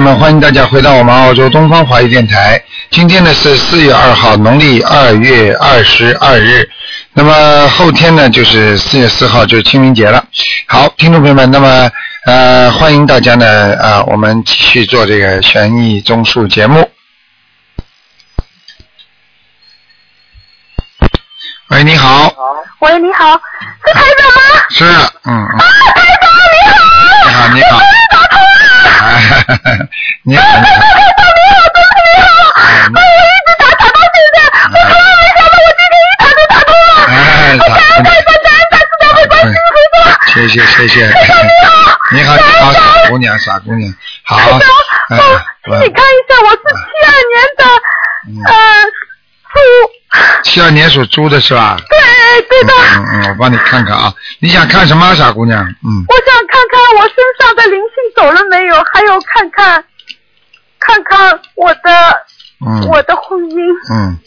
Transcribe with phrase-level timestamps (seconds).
[0.00, 2.62] 们，欢迎大家回到我们澳洲东方华语电台。
[2.90, 6.68] 今天呢是四月二号，农历二月二十二日。
[7.12, 10.24] 那么后天呢就是四月四号，就是清明节了。
[10.66, 11.90] 好，听众朋友们，那么
[12.26, 16.90] 呃欢迎大家呢啊、我们继续做这个悬疑综述节目。
[21.68, 22.32] 喂，你好，
[22.80, 23.32] 喂，你好，
[23.86, 24.40] 是台长吗？
[24.70, 24.84] 是，
[25.24, 25.58] 嗯啊，
[27.24, 27.80] 台长你好，你好，你好，
[30.24, 30.68] 你好，你好，
[31.36, 31.42] 你
[32.22, 34.36] 好，哎你我一直打打到现在，
[34.68, 36.90] 我从来没想到我今天一打就打通了。
[37.08, 37.12] 哎，
[37.58, 40.00] 感恩台长，感恩大慈大悲观世音菩萨。
[40.32, 40.94] 谢谢谢谢。
[42.12, 43.92] 你好，你好，傻姑娘，傻姑娘，
[44.24, 45.16] 好，哎，
[45.64, 47.62] 你看一下，我是七二年的，
[48.46, 48.54] 呃，
[49.52, 49.58] 猪。
[50.44, 51.76] 七二年属猪的是吧？
[51.88, 51.98] 对
[52.48, 54.12] 对的，嗯嗯，我帮你看看啊，
[54.42, 55.62] 你想看什么，傻姑娘？
[55.62, 59.84] 嗯，我想看看我身上的灵性走了没有，还有看看
[60.80, 61.80] 看看我的
[62.66, 63.56] 嗯我的婚姻。
[63.94, 64.18] 嗯，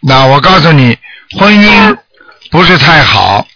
[0.00, 0.98] 那我告诉你，
[1.38, 1.96] 婚姻
[2.50, 3.46] 不是太好，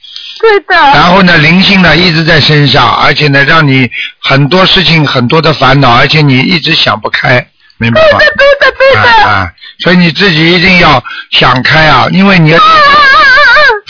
[0.40, 0.74] 对的。
[0.74, 3.90] 然后呢，灵性呢一直在身上，而且呢，让你
[4.22, 8.18] 很多事情很多的烦恼，而且你一直想不开，明白吗？
[8.18, 9.00] 对的，对的，对的。
[9.02, 13.01] 啊啊，所以你自己一定要想开啊，因为你啊啊啊啊！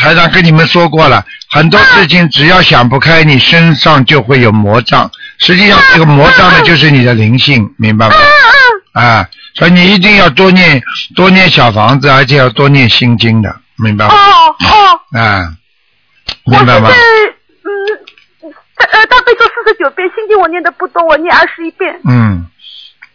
[0.02, 5.08] 台长跟你们说过了，很多事情只要想不开，你身上就会有魔障。
[5.38, 8.14] 实际上，这个魔障呢，就是你的灵性，明白吗？
[8.94, 10.82] 啊，所以你一定要多念
[11.14, 14.12] 多念小房子，而且要多念心经的，明白吗？
[14.12, 14.18] 哦
[14.58, 15.54] 哦，啊，
[16.46, 16.90] 明白吗？
[16.90, 17.70] 嗯，
[18.78, 22.00] 呃大悲咒四十九遍，心经我念的不多，我念二十一遍。
[22.04, 22.44] 嗯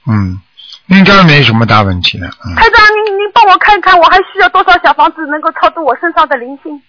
[0.09, 0.39] 嗯，
[0.87, 2.27] 应该没什么大问题的。
[2.27, 6.81] 嗯，台长，您您帮我看看，我还需要多少小房子能够超度我身上的灵性？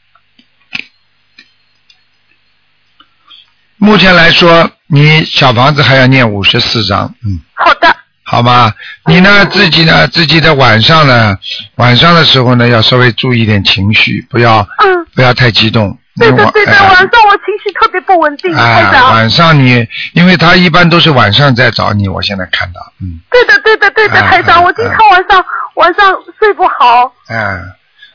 [3.76, 7.41] 目前来说，你小房子还要念五十四章，嗯。
[7.54, 8.72] 好的，好吗？
[9.06, 11.36] 你呢自己呢自己的晚上呢，
[11.76, 15.97] 晚上的时候呢要稍微注意点情绪，不要嗯，不要太激动。
[16.18, 19.10] 对的对的，哎晚上我情绪特别不稳定，台哎，长。
[19.14, 25.44] 晚上你，因为他一般都是晚上在找你，我现在看到，嗯，对的对的对的，哎台长，哎我经常晚上
[25.76, 27.12] 晚上睡不好。
[27.28, 27.62] 嗯，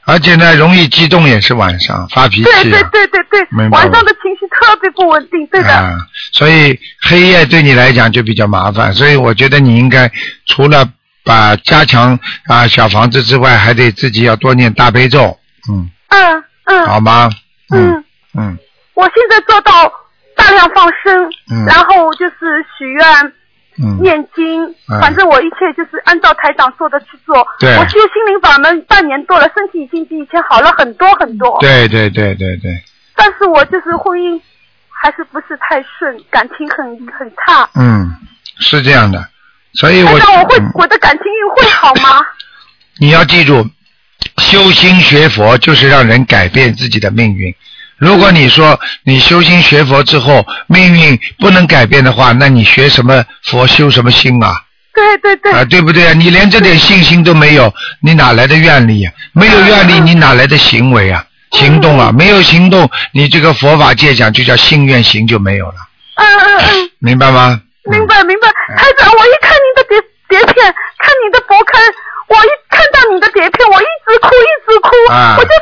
[0.05, 5.69] 而且呢，容易激动也是晚上发脾气、啊，对对对对对晚上的情绪特别不稳定，对的。
[5.71, 5.97] 啊，
[6.33, 10.11] 所以黑夜对你来讲就比较麻烦，所以我觉得你应该
[10.45, 10.87] 除了
[11.23, 15.39] 把加强啊小房子之外，还得自己要多念大悲咒，
[15.71, 16.85] 嗯，嗯嗯。
[16.85, 17.29] 好吗？
[17.78, 18.06] 嗯，
[18.38, 18.57] 嗯
[18.94, 19.91] 我现在做到
[20.35, 21.66] 大量放生，嗯。
[21.66, 23.34] 然后就是许愿、
[23.84, 25.00] 嗯，念经，嗯。
[25.01, 27.45] 反正我一切就是按照台长说的去做。
[27.59, 27.75] 对。
[27.78, 31.57] 我修心灵法门半年多了，身体已经比以前好了很多很多。
[31.59, 32.72] 对对对对对，
[33.16, 34.39] 但是我就是婚姻
[34.89, 37.69] 还是不是太顺，感情很很差。
[37.75, 38.09] 嗯，
[38.59, 39.28] 是这样的，
[39.73, 40.72] 所以我台长，我会、嗯。
[40.75, 42.22] 我的感情运会好吗？
[43.00, 43.66] 你要记住，
[44.38, 47.53] 修心学佛就是让人改变自己的命运。
[47.97, 54.53] 如果你说你修心学佛之后命运不能改变的话，那你学什么佛修什么心啊？
[54.94, 55.51] 对对对。
[55.51, 56.13] 啊，对不对啊？
[56.13, 61.25] 你连这点信心都没有，你哪来的愿力呀、没有愿力， 你哪来的行为啊？
[61.51, 62.12] 行动啊？
[62.12, 65.75] 没有行动，你这个佛法界讲就叫信愿行就没有了，
[66.16, 67.62] 嗯嗯嗯，明白吗？
[67.89, 68.47] 明白明白。
[68.78, 69.97] 台长，我一看你的碟
[70.29, 70.66] 碟片，
[70.97, 71.78] 看你的博客，
[72.28, 75.59] 我一看到你的碟片，我一直哭一直哭，啊我就是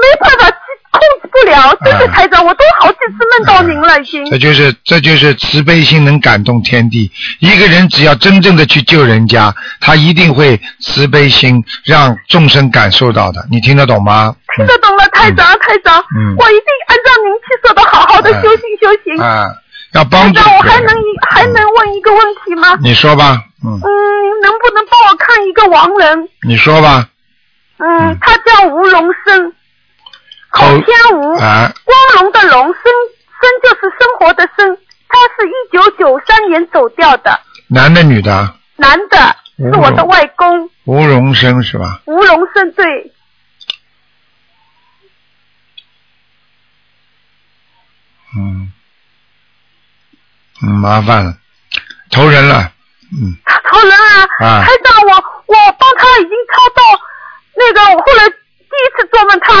[0.00, 0.56] 没办法
[0.90, 1.76] 控制不了。
[1.84, 4.24] 真的，啊台长，我都好几次梦到您了，已经。
[4.30, 7.10] 这就是这就是慈悲心能感动天地。
[7.40, 13.46] 一个人只要真正的去救人家，他一定会慈悲心让众生感受到的。
[13.50, 14.34] 你听得懂吗？
[14.56, 19.22] 听得懂了，台长，台长，嗯我一定按照您去说的，好好的哎修行修行。
[19.22, 19.46] 啊，
[19.92, 22.78] 要台帮助长，我还能一还能问一个问题吗？
[22.82, 23.88] 你说吧，嗯，嗯，
[24.42, 26.28] 能不能帮我看一个亡人？
[26.46, 27.08] 你说吧，
[27.78, 29.52] 嗯，他叫吴荣生，
[30.50, 34.78] 口口天吴，啊，光荣的荣，生生就是生活的生。
[35.10, 38.54] 他是一九九三年走掉的，男的女的？
[38.76, 42.02] 男的，是我的外公吴荣生是吧？
[42.04, 42.84] 吴荣生，对，
[48.36, 48.72] 嗯，
[50.62, 51.38] 嗯，麻烦了，
[52.10, 52.70] 投人了，
[53.12, 54.26] 嗯，他投人啊！
[54.40, 55.12] 啊台长，我
[55.46, 57.00] 我帮他已经抄到
[57.56, 59.54] 那个，我后来第一次做梦，他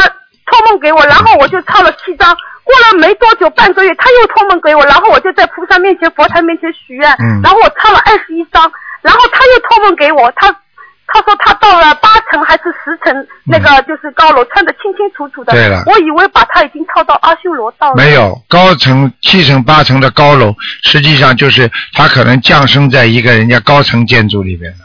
[0.46, 2.36] 托梦给我，然后我就抄了七张。
[2.64, 10.54] 过了没多久，半个月，他又托梦给我，然后我就在菩萨面前、佛台面前许愿，嗯然后我抄了二十一张，然后他又托梦给我，他
[11.10, 15.52] 他说他到了八层还是十层，那个就是高楼，看得清清楚楚的。
[15.52, 17.96] 嗯对了我以为把他已经抄到阿修罗道了。
[17.96, 24.78] 没有高层七层八层的高楼，实际上就是他可能降生在一个人家高层建筑里边了，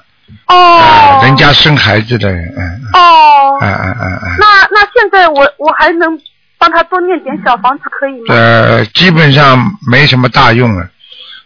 [0.47, 2.47] 哦啊，，人家生孩子的人，
[2.93, 4.35] 哦，嗯嗯嗯嗯。
[4.39, 6.17] 那那现在我我还能
[6.57, 8.33] 帮他多念点小房子可以吗？
[8.33, 9.59] 呃，基本上
[9.91, 10.87] 没什么大用了。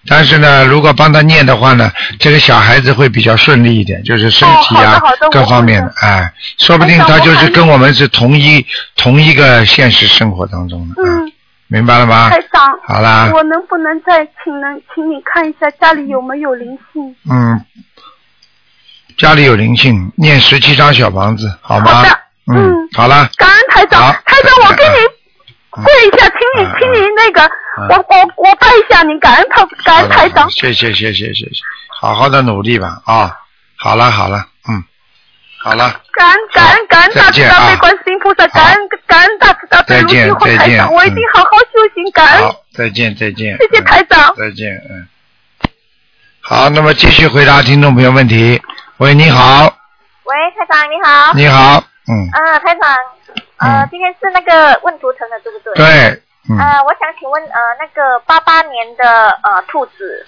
[0.07, 5.01] 但是呢，如果帮他念的话呢，这个小孩子会比较顺利一点，就是身体啊、
[5.31, 8.65] 各方面的我，哎，说不定他就是跟我们是同一
[8.95, 11.31] 同一个现实生活当中的，嗯，
[11.67, 12.29] 明白了吗？
[12.29, 17.15] 台长，好啦，我能不能再请能请你看一下家里有没有灵性？
[17.29, 17.61] 嗯，
[19.17, 21.91] 家里有灵性，念十七张小房子，好吗？
[21.91, 22.09] 好的。
[22.49, 25.16] 嗯嗯，好啦，感恩台长好，台长，我跟你嗯
[25.83, 30.49] 跪一下，请你嗯请你那个，嗯我我我拜一下你，感恩他感恩台长。
[30.51, 31.63] 谢谢谢谢谢谢，
[32.01, 33.37] 好好的努力吧啊！
[33.75, 34.83] 好了好了，嗯，
[35.63, 44.33] 好了，感恩感恩感恩大慈大悲观世音菩萨，感恩感恩大慈大悲再见卢金红再见台长，我一定好好修行，感恩，再见再见，谢谢台长。
[44.35, 45.07] 再见，嗯。
[46.41, 48.61] 好，那么继续回答听众朋友问题。
[48.97, 49.65] 喂，你好，
[50.23, 51.33] 喂，台长你好。
[51.35, 52.95] 你好，嗯，啊，台长，
[53.57, 55.73] 呃，嗯今天是那个问图腾的，对不对？。
[55.75, 60.25] 对，嗯，呃，我想请问，呃，那个八八年的呃兔子，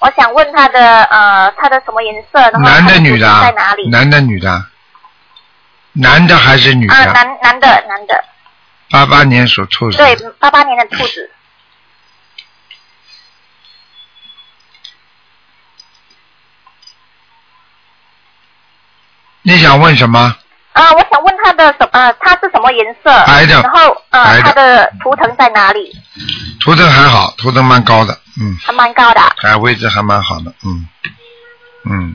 [0.00, 3.88] 我想问他的呃他的什么颜色，然后男它的女的啊在哪里？？
[3.90, 4.70] 男的女的啊？
[5.92, 7.12] 男的还是女啊，的？
[7.12, 8.24] 男男的男的，
[8.90, 9.96] 八八年属兔子。
[9.96, 11.30] 对，八八年的兔子。
[19.42, 20.36] 你想问什么？
[20.76, 23.10] 啊，我想问他的什呃，他是什么颜色？
[23.26, 25.90] 白的然后呃，它的图腾在哪里？
[26.60, 29.32] 图腾还好，图腾蛮高的，嗯，还蛮高的啊。
[29.38, 30.86] 还位置还蛮好的，嗯，
[31.84, 32.14] 嗯，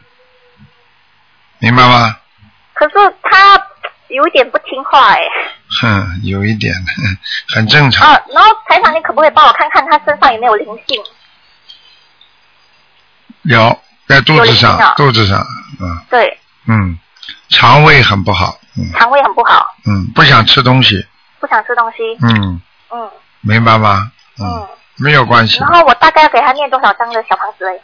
[1.58, 2.16] 明白吗？
[2.74, 2.94] 可是
[3.24, 3.60] 他
[4.10, 5.20] 有一点不听话哎。
[5.82, 7.18] 哼，有一点，哼
[7.56, 8.08] 很正常。
[8.14, 11.02] 啊，然后台长，你可不可以帮我看看他身上有没有灵性？
[13.44, 15.40] 有在肚子上肚子上，
[15.80, 16.38] 嗯对，
[16.68, 17.00] 嗯，
[17.52, 21.06] 肠胃很不好，嗯肠胃很不好，嗯，不想吃东西，
[21.40, 21.98] 不想吃东西。
[22.22, 22.62] 嗯，
[22.92, 23.12] 嗯
[23.42, 24.12] 明白吗？
[24.40, 24.68] 嗯，嗯。
[24.98, 25.68] 没有关系然。
[25.70, 27.82] 后我大概要给他念多少张的小房子嘞？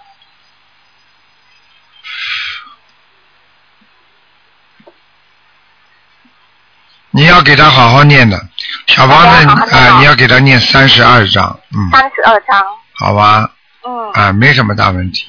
[7.11, 8.39] 你要给他好好念的，
[8.85, 12.63] 小房子啊，你要给他念三十二章，嗯，三十二张。
[12.93, 13.51] 好吧，
[13.83, 14.11] 嗯。
[14.11, 15.27] 啊，没什么大问题。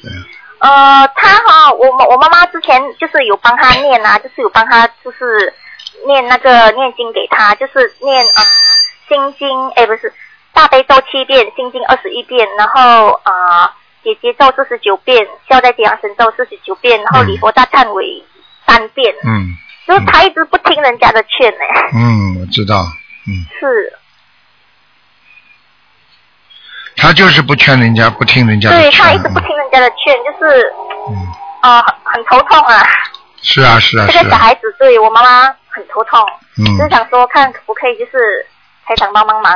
[0.59, 5.53] 呃，他哈，我妈我妈妈之前就是有帮他念啊，就是有帮他就是
[6.05, 8.43] 念那个念经给他，就是念呃
[9.07, 10.13] 心经，哎不是
[10.53, 13.71] 大悲咒七遍，心经二十一遍，然后呃
[14.03, 18.23] 姐姐咒四十九遍，消灾吉祥神咒四十九遍，然后嗯礼佛大忏悔
[18.67, 19.55] 三遍，嗯
[19.87, 21.59] 就是他一直不听人家的劝呢，
[21.95, 22.83] 嗯，我知道，
[23.27, 23.93] 嗯，是，
[26.99, 28.91] 他就是不劝人家，不听人家的劝。
[28.91, 30.73] 对他一直不听人家的劝，就是
[31.09, 31.15] 嗯，
[31.63, 32.83] 呃很很头痛啊。
[33.41, 36.19] 是啊是啊这是啊，个小孩子对我妈妈很头痛，
[36.57, 38.45] 嗯就想说看可不可以就是
[38.85, 39.53] 台长帮帮忙。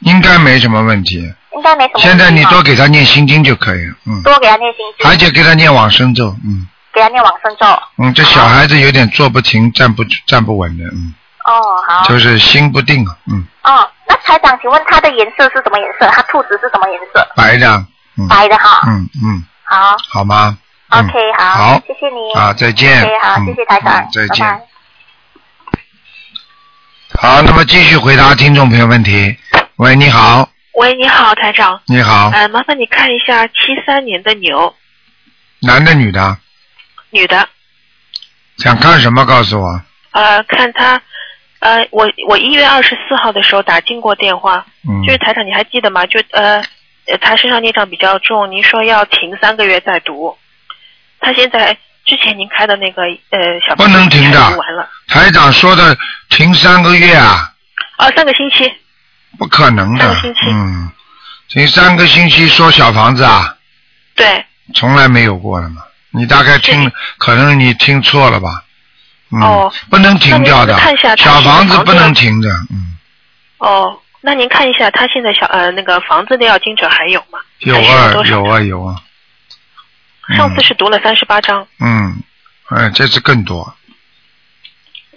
[0.00, 1.18] 应该没什么问题。
[1.54, 1.98] 应该没什么。
[1.98, 6.66] 现在你多给他念心经就可以了，嗯，多给他念心经，而且给他念往生咒，嗯
[7.00, 7.66] 给他念往生咒。
[7.96, 11.14] 嗯，这小孩子有点坐不停、站不站不稳的，嗯，
[11.46, 12.04] 哦，好。
[12.04, 16.06] 就是心不定，嗯，哦，那台长，请问它的颜色是什么颜色？
[16.12, 17.26] 它兔子是什么颜色？
[17.34, 17.86] 白的，
[18.18, 18.82] 嗯，白的哈。
[18.86, 20.58] 嗯嗯，好好吗？
[20.90, 22.32] 嗯，OK，好，好谢谢你。
[22.38, 23.02] 啊，再见。
[23.02, 24.46] OK，好，嗯谢谢台长嗯，再见。
[24.46, 24.66] 拜拜
[27.20, 29.36] 好，那么继续回答听众朋友问题。
[29.76, 31.80] 喂，你好，喂，你好，台长。
[31.86, 33.54] 你好，呃，麻烦你看一下七
[33.86, 34.74] 三年的牛，
[35.62, 36.36] 男的女的？
[37.10, 37.48] 女的。
[38.58, 39.24] 想看什么？
[39.24, 39.82] 告诉我。
[40.12, 41.00] 呃，看他，
[41.60, 46.04] 呃，我我一月二十四号的时候打进过电话，嗯就是台长你还记得吗？
[46.06, 46.56] 就呃，
[47.06, 50.36] 呃她身上孽障比较重，您说要停三个月再读。
[51.20, 55.96] 他现在之前您开的那个呃小不能停的读完了，台长说的
[56.30, 57.52] 停三个月啊，
[57.98, 58.72] 哦，三个星期。
[59.38, 60.40] 不可能的三个星期。
[60.50, 60.90] 嗯，
[61.48, 63.56] 停三个星期说小房子啊，
[64.16, 65.82] 对，从来没有过的嘛。
[66.10, 68.64] 你大概听，可能你听错了吧？
[69.32, 72.96] 嗯，哦不能停掉的看一下，小房子不能停的，嗯，
[73.58, 77.38] 哦，那您看一下他现在小呃那个房子的要经者还有吗？
[77.60, 78.96] 有啊有啊有啊。
[80.36, 82.22] 上次是读了三十八章，嗯，
[82.68, 83.74] 哎，这次更多，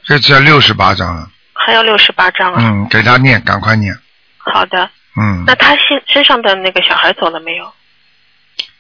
[0.06, 1.30] 这次要六十八章了。
[1.54, 2.60] 还要六十八章啊。
[2.60, 3.96] 嗯，给他念，赶快念。
[4.38, 7.74] 好的，嗯那，他现身上的那个小孩走了没有？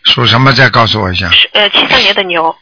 [0.03, 0.53] 属什么？
[0.53, 2.55] 再告诉我一下，呃七三年的牛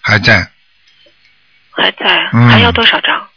[0.00, 0.50] 还在。
[1.76, 3.28] 还在，嗯还要多少张？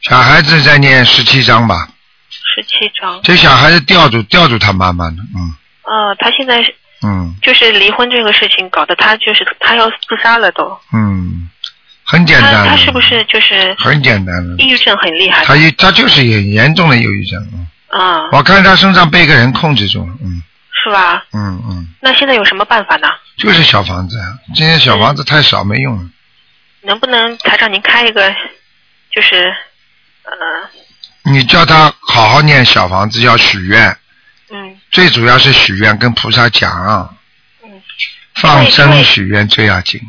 [0.00, 1.88] 小孩子在念十七章吧，
[2.30, 3.20] 十七张。
[3.22, 10.78] 这小孩子吊住吊住他妈妈呢，嗯呃，他现在是嗯就是离婚这个事情搞得他就是他要自杀了都。
[10.94, 11.50] 嗯，
[12.02, 12.64] 很简单的。
[12.64, 14.62] 他他是不是就是很简单的？
[14.62, 15.44] 抑郁症很厉害？
[15.44, 20.42] 他一他就是很严重的忧郁症，嗯，啊、我看他身上被一个人控制住了，嗯
[20.84, 21.24] 是吧？
[21.32, 23.08] 嗯嗯，那现在有什么办法呢？
[23.36, 26.08] 就是小房子，啊，今天小房子太少没用了。
[26.82, 28.34] 能不能台长您开一个，
[29.10, 29.52] 就是
[30.22, 30.32] 呃
[31.24, 33.96] 你叫他好好念小房子，要许愿，
[34.50, 37.16] 嗯最主要是许愿，跟菩萨讲，
[37.64, 37.82] 嗯。
[38.34, 40.00] 放生许愿最要紧。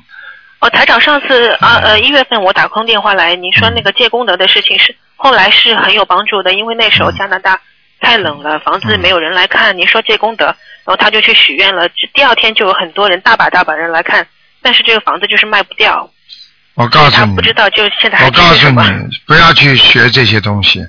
[0.59, 7.59] 哦，台长，上次啊嗯呃一月份我打通电话来，您说那个借功德的事情是后来是很有帮助的，因为那时候嗯加拿大
[7.99, 14.25] 太冷了，房子没有人来看，您说借功德，然后他就去许愿了，第二天就有很多人大把大把人来看，
[14.61, 16.09] 但是这个房子就是卖不掉，
[16.75, 18.69] 我告诉你不，知道就现在还我告诉。
[18.69, 18.79] 你，
[19.27, 20.81] 不要去学这些东西。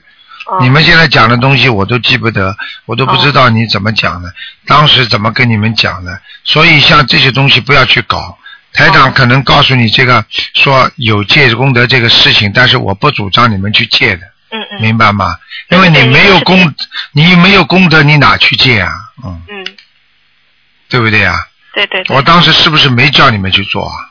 [0.46, 2.56] 哦你们现在讲的东西我都记不得，
[2.86, 4.32] 我都不知道你怎么讲的，
[4.66, 8.38] 当时怎么跟你们讲的，所以像这些东西不要去搞。
[8.72, 10.24] 台长哦可能告诉你这个
[10.54, 15.38] 说有借功德这个事情，但是我不主张你们去借的，嗯嗯明白吗？
[15.70, 16.74] 因为你没有功
[17.12, 18.92] 你没有功德，你哪去借啊？
[19.24, 19.76] 嗯，嗯，
[20.88, 21.34] 对不对啊？
[21.74, 22.16] 对对对。
[22.16, 24.10] 我当时是不是没叫你们去做啊？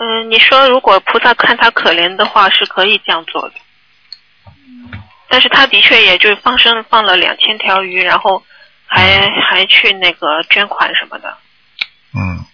[0.00, 3.54] 嗯、你说如果菩萨看他可怜的话，是可以这样做的。
[5.28, 8.44] 但是他的确也就放生放了两千条鱼，然后
[8.86, 11.38] 还还去那个捐款什么的。
[12.14, 12.44] 嗯，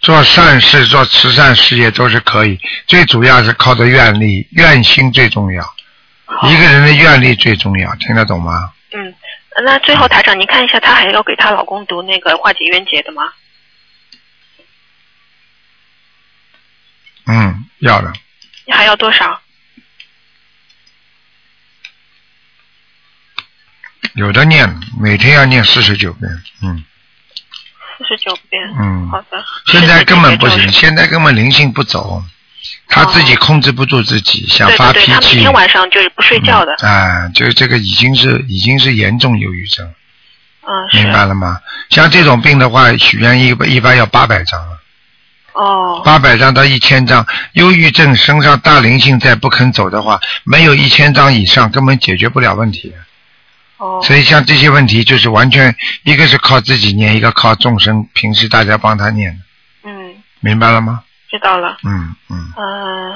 [0.00, 5.74] 做善事、做慈善事业都是可以，最主要是靠着愿力，愿心最重要。
[6.48, 8.72] 一个人的愿力最重要，听得懂吗？
[8.92, 9.14] 嗯，
[9.64, 13.22] 那最后台长，您看一下，她还要给她老公读那个化解冤结的吗？
[17.26, 18.12] 嗯，要的。
[18.66, 19.40] 你还要多少？
[24.14, 26.30] 有的念，每天要念四十九遍。
[26.62, 26.84] 嗯
[28.00, 28.62] 四十九遍。
[28.78, 29.44] 嗯好的。
[29.66, 32.22] 现在根本不行，现在根本灵性不走，
[32.88, 35.40] 他自己控制不住自己，想发脾对对对，他每。
[35.40, 36.74] 天晚上就是不睡觉的。
[36.80, 39.86] 嗯啊，就是这个已经是已经是严重忧郁症，
[40.62, 41.02] 嗯，是。
[41.04, 41.58] 明白了吗？
[41.90, 44.78] 像这种病的话，许愿一般一般要八百张了。
[45.52, 46.00] 哦。
[46.04, 52.94] 八百张到一千张，忧郁症身上大灵性再不肯走的话，没有一千张以上根本解决不了问题。
[53.80, 54.00] 哦。
[54.04, 59.40] 所以像这些问题，就是完全一个是靠自己念，一个靠众生，平时大家帮他念，
[59.82, 61.02] 嗯，明白了吗？
[61.28, 61.76] 知道了。
[61.84, 63.12] 嗯嗯，嗯、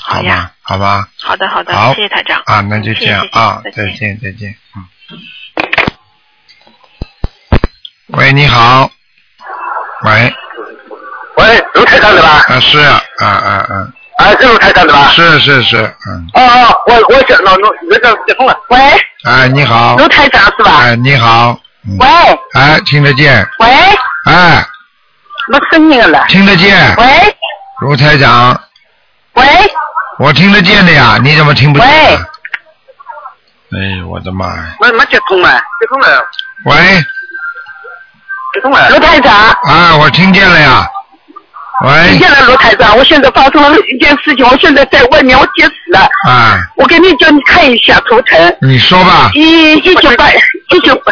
[0.00, 2.40] 好好呀吧，好吧，好的好的，好谢谢台长。
[2.46, 4.84] 啊，那就这样谢谢啊，再见再见，嗯。
[8.08, 8.90] 喂，你好。
[10.04, 10.34] 喂，
[11.38, 12.44] 喂，卢台长对吧？
[12.48, 15.08] 啊是啊啊啊啊，啊，是卢台长对吧？
[15.10, 15.76] 是是是，
[16.08, 18.56] 嗯，哦哦，我我想那那那个接通了。
[18.68, 18.78] 喂，
[19.24, 20.78] 哎你好，卢台长是吧？
[20.82, 22.06] 哎你好，嗯喂，
[22.60, 23.68] 哎听得见，喂，
[24.26, 24.64] 哎
[25.48, 26.24] 没声音了。
[26.28, 27.36] 听得见，喂，
[27.80, 28.58] 卢台长，
[29.34, 29.44] 喂，
[30.18, 31.88] 我听得见的呀，你怎么听不见？
[33.74, 34.76] 哎，我的妈呀！
[34.80, 36.24] 没没接通了，接通了，
[36.66, 36.76] 喂，
[38.54, 38.88] 接通了。
[38.90, 39.32] 卢台长，
[39.64, 40.86] 啊，我听见了呀。
[41.82, 46.08] 喂听，见了，卢台长，我现在发生了一件事情，我现在在外面，我急死了。
[46.28, 49.30] 啊，我给你叫你看一下图腾，你说吧。
[49.34, 51.02] 一一九八一九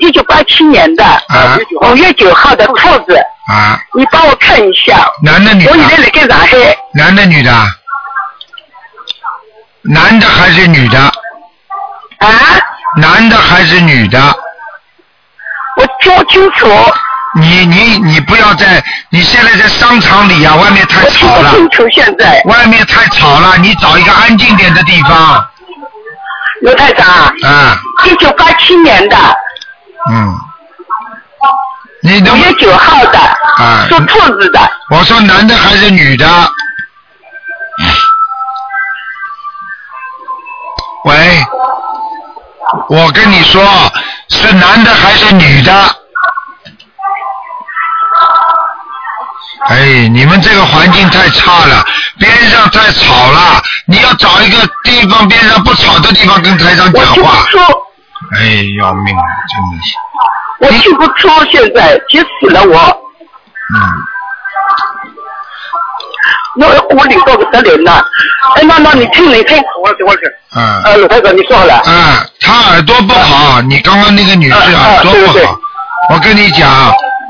[0.00, 2.74] 一九八七年的啊五月九号的兔
[3.06, 3.16] 子，
[3.48, 5.08] 啊，你帮我看一下。
[5.22, 6.26] 男的女的我现在的？
[6.26, 7.52] 在上海，男的女的？
[9.82, 10.98] 男的还是女的？
[10.98, 12.28] 啊，
[13.00, 14.20] 男的还是女的？
[15.76, 16.66] 我听不清楚，
[17.40, 22.42] 你你你不要在，你现在在商场里啊、外面太吵了，不清楚现在。
[22.44, 25.46] 外面太吵了，你找一个安静点的地方。
[26.62, 27.06] 刘太长，
[27.44, 29.16] 啊，一九八七年的
[30.10, 30.34] 嗯，
[32.02, 36.26] 你能五月九号的，啊属兔子的，我说男的还是女的？
[41.04, 41.44] 喂，
[42.88, 43.62] 我跟你说，
[44.28, 45.72] 是男的还是女的？
[49.68, 51.84] 哎，你们这个环境太差了，
[52.18, 57.44] 边上太吵了，你要找一个地方边上不吵的地方跟台长我听不讲话。
[57.50, 57.58] 出，
[58.36, 59.94] 哎，要命了，真的是，
[60.60, 62.78] 我听不出，现在急死了我，
[63.74, 63.78] 嗯。
[66.56, 68.04] 那我领到不得了了。
[68.56, 70.22] 哎，妈妈你听你听，我等会去。
[70.56, 70.82] 嗯。
[70.82, 71.80] 呃，鲁台长，你说好了。
[71.86, 75.56] 嗯，他耳朵不好，你刚刚那个女士耳朵不好。
[76.10, 76.68] 我跟你讲，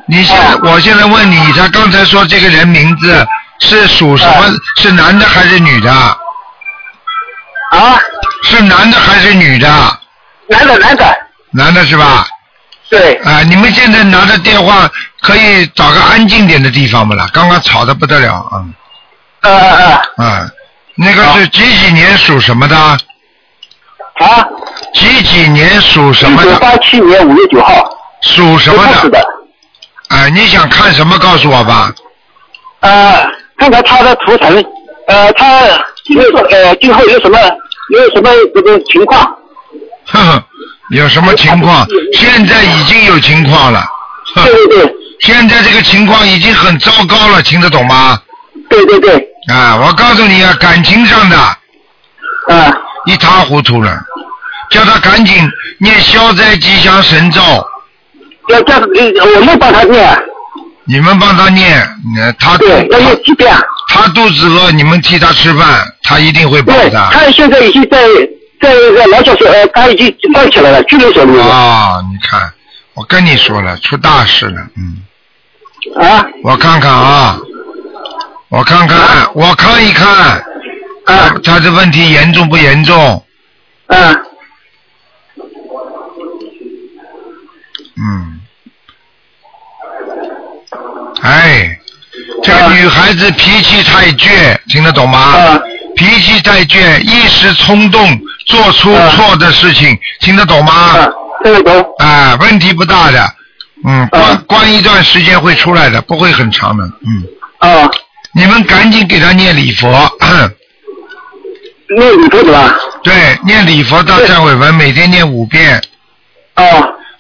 [0.09, 3.27] 你现在，我现在问你，他刚才说这个人名字
[3.61, 4.47] 是属什么？
[4.77, 5.93] 是男的还是女的？
[5.93, 6.17] 啊，
[8.43, 9.69] 是男的还是女的？
[10.49, 11.19] 男的男的，
[11.51, 12.27] 男的是吧？
[12.89, 17.29] 对，啊，你们现在拿着电话可以找个安静点的地方不啦？
[17.31, 18.75] 刚刚吵得不得了，嗯
[19.43, 20.51] 呃呃嗯，
[20.95, 22.75] 那个是几几年属什么的？
[24.21, 24.49] 呃，啊，
[24.95, 26.51] 几几年属什么的？
[26.51, 27.85] 一九八七年五月九号，
[28.23, 28.83] 属什么？
[29.11, 29.23] 的。
[30.19, 31.17] 哎，你想看什么？
[31.19, 31.95] 告诉我吧。
[32.81, 33.25] 呃，
[33.57, 34.53] 看看他的图腾，
[35.07, 35.65] 呃，他
[36.07, 37.39] 有呃今后有什么
[37.91, 39.23] 有什么这个情况？
[40.07, 40.45] 呵呵，
[40.91, 41.87] 有什么情况？
[42.13, 43.85] 现在已经有情况了。
[44.35, 48.21] 对对对现在这个情况已经很糟糕了，听得懂吗？
[48.69, 49.15] 对对对，
[49.55, 53.97] 啊，我告诉你啊，感情上的啊一塌糊涂了，
[54.71, 55.49] 叫他赶紧
[55.79, 57.41] 念消灾吉祥神咒，
[58.49, 58.89] 要这样子，
[59.21, 60.23] 呃我们帮他念，
[60.85, 61.81] 你们帮他念，
[62.17, 63.55] 呃他对，要念几遍？
[63.89, 67.09] 他肚子饿，你们替他吃饭，他一定会饱对，的。
[67.13, 67.99] 他现在已经在
[68.61, 71.45] 在那个老教所，呃，他已经关起来了，拘留所里面。
[71.45, 72.53] 哦，你看，
[72.95, 75.03] 我跟你说了，出大事了，嗯。
[75.97, 77.39] 啊我看看啊，
[78.49, 78.99] 我看看，
[79.35, 80.07] 我看一看，
[81.07, 83.25] 啊他这问题严重不严重？
[83.87, 83.97] 啊
[88.01, 88.38] 嗯，
[91.23, 91.79] 哎，
[92.43, 95.19] 这个女孩子脾气太倔，听得懂吗？
[95.19, 95.61] 啊
[95.97, 100.73] 脾气太倔，一时冲动做出啊错的事情，听得懂吗？
[100.73, 101.09] 啊，
[101.43, 101.85] 听得懂？
[101.99, 103.35] 啊，问题不大的，
[103.85, 107.25] 嗯，关啊关一段时间会出来的，不会很长的，嗯。
[107.59, 107.91] 啊，
[108.33, 109.89] 你们赶紧给他念礼佛，
[111.97, 112.77] 念礼佛的吧？
[113.03, 115.83] 对，念礼佛大忏悔文，每天念五遍，
[116.55, 116.65] 啊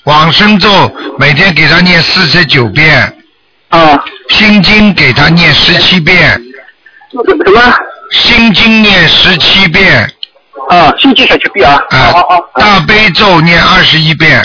[0.04, 0.68] 往生咒
[1.18, 3.12] 每天给他念四十九遍，
[3.68, 6.30] 啊，心经给他念十七遍，
[7.12, 7.74] 什么？
[8.10, 10.10] 心经念十七遍，
[10.70, 11.74] 啊，心经小七遍啊。
[11.90, 14.42] 啊好好好，大悲咒念二十一遍，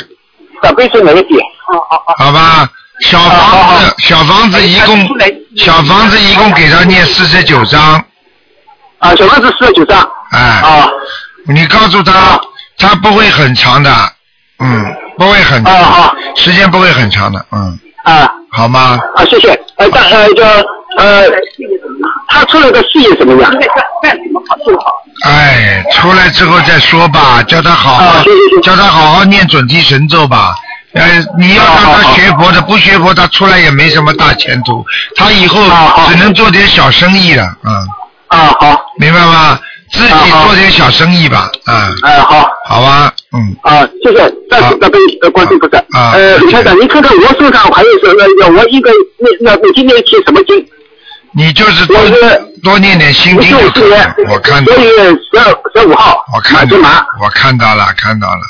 [0.61, 1.39] 大悲咒哪一点？
[1.67, 2.25] 啊啊啊！
[2.25, 2.69] 好吧？
[2.99, 5.07] 小好好房子好，小房子一共，
[5.57, 8.03] 小房子一共给他念四十九章，
[8.99, 9.99] 啊，小房子四十九章。
[10.31, 10.89] 哎，啊
[11.47, 12.39] 你告诉他，
[12.77, 13.89] 他不会很长的，
[14.59, 18.99] 嗯，不会很啊好时间不会很长的，嗯，啊好吗？
[19.15, 19.49] 啊，谢谢。
[19.77, 20.43] 呃，但呃，就
[20.97, 21.23] 呃，
[22.27, 23.51] 他出来的事业怎么样？
[24.03, 24.91] 干什么好做好？
[25.25, 30.53] 哎，出来之后再说吧，叫他好好，啊行行行叫他好好念准提神咒吧。
[30.93, 31.03] 呃，
[31.39, 34.85] 你要让他学佛的，不学佛他出来也没什么大前途，
[35.15, 35.59] 他以后
[36.07, 37.73] 只能做点小生意了，嗯，
[38.27, 39.57] 啊，好，明白吗？
[39.93, 42.49] 自己做点小生意吧，啊，哎，好。
[42.65, 45.77] 好吧，嗯，啊，谢谢，再好次大悲呃观世菩萨。
[45.97, 48.23] 啊呃，卢台长，您看看我手上还有什么？
[48.41, 50.65] 要我应该那那我今天念什么经？
[51.35, 51.97] 你就是多
[52.63, 56.77] 多念点心经就可以我看到十，月十二十五号，我看到
[57.21, 58.41] 我看到了，看到了，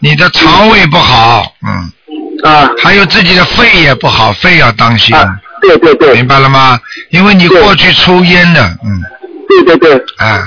[0.00, 5.14] 你的肠胃不好，嗯，啊还有自己的肺也不好，肺要当心。
[5.14, 5.24] 啊，
[5.62, 6.78] 对对对明白了吗？
[7.10, 9.02] 因为你过去抽烟的，嗯，
[9.48, 10.44] 对对对，啊，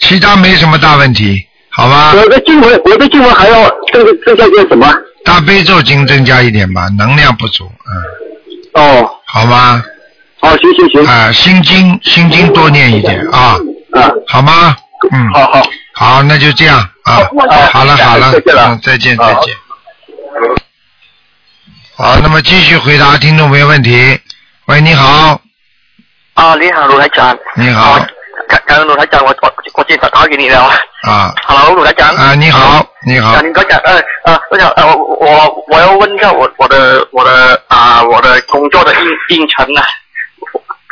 [0.00, 2.12] 其他没什么大问题，好吧？
[2.14, 4.86] 我的经文我的经文还要增增加点什么？
[5.24, 7.70] 大悲咒经增加一点吧，能量不足，
[8.74, 9.82] 嗯，哦，好吗？
[10.40, 13.56] 好，行行行，啊，心经心经多念一点啊，
[13.92, 14.76] 啊，好吗？
[15.10, 15.62] 嗯，好好，
[15.94, 17.20] 好，那就这样啊，
[17.72, 19.56] 好了好了，再见了嗯，再见好再见。
[21.96, 24.18] 好，那么继续回答听众朋友问题。
[24.66, 25.40] 喂，你好，
[26.34, 27.38] 啊，你好，卢台长。
[27.56, 28.04] 你好
[28.48, 30.70] 感感恩卢台长，我我我接打打给你了。
[31.02, 32.14] 啊 Hello，卢台长。
[32.16, 39.84] 啊，你好，你好啊，，您刚讲，呃呃，我想呃，我我要问一下我我的我的啊、我的工作的运运程啊。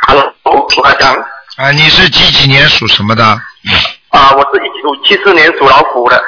[0.07, 1.15] Hello，卢台长。
[1.57, 3.23] 啊，你是几几年属什么的？
[4.09, 6.23] 啊、我是一九七四年属老虎的。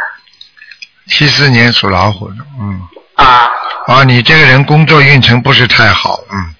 [1.08, 2.82] 七四年属老虎的，嗯。
[3.16, 3.50] 啊
[3.88, 6.56] 啊，你这个人工作运程不是太好，嗯。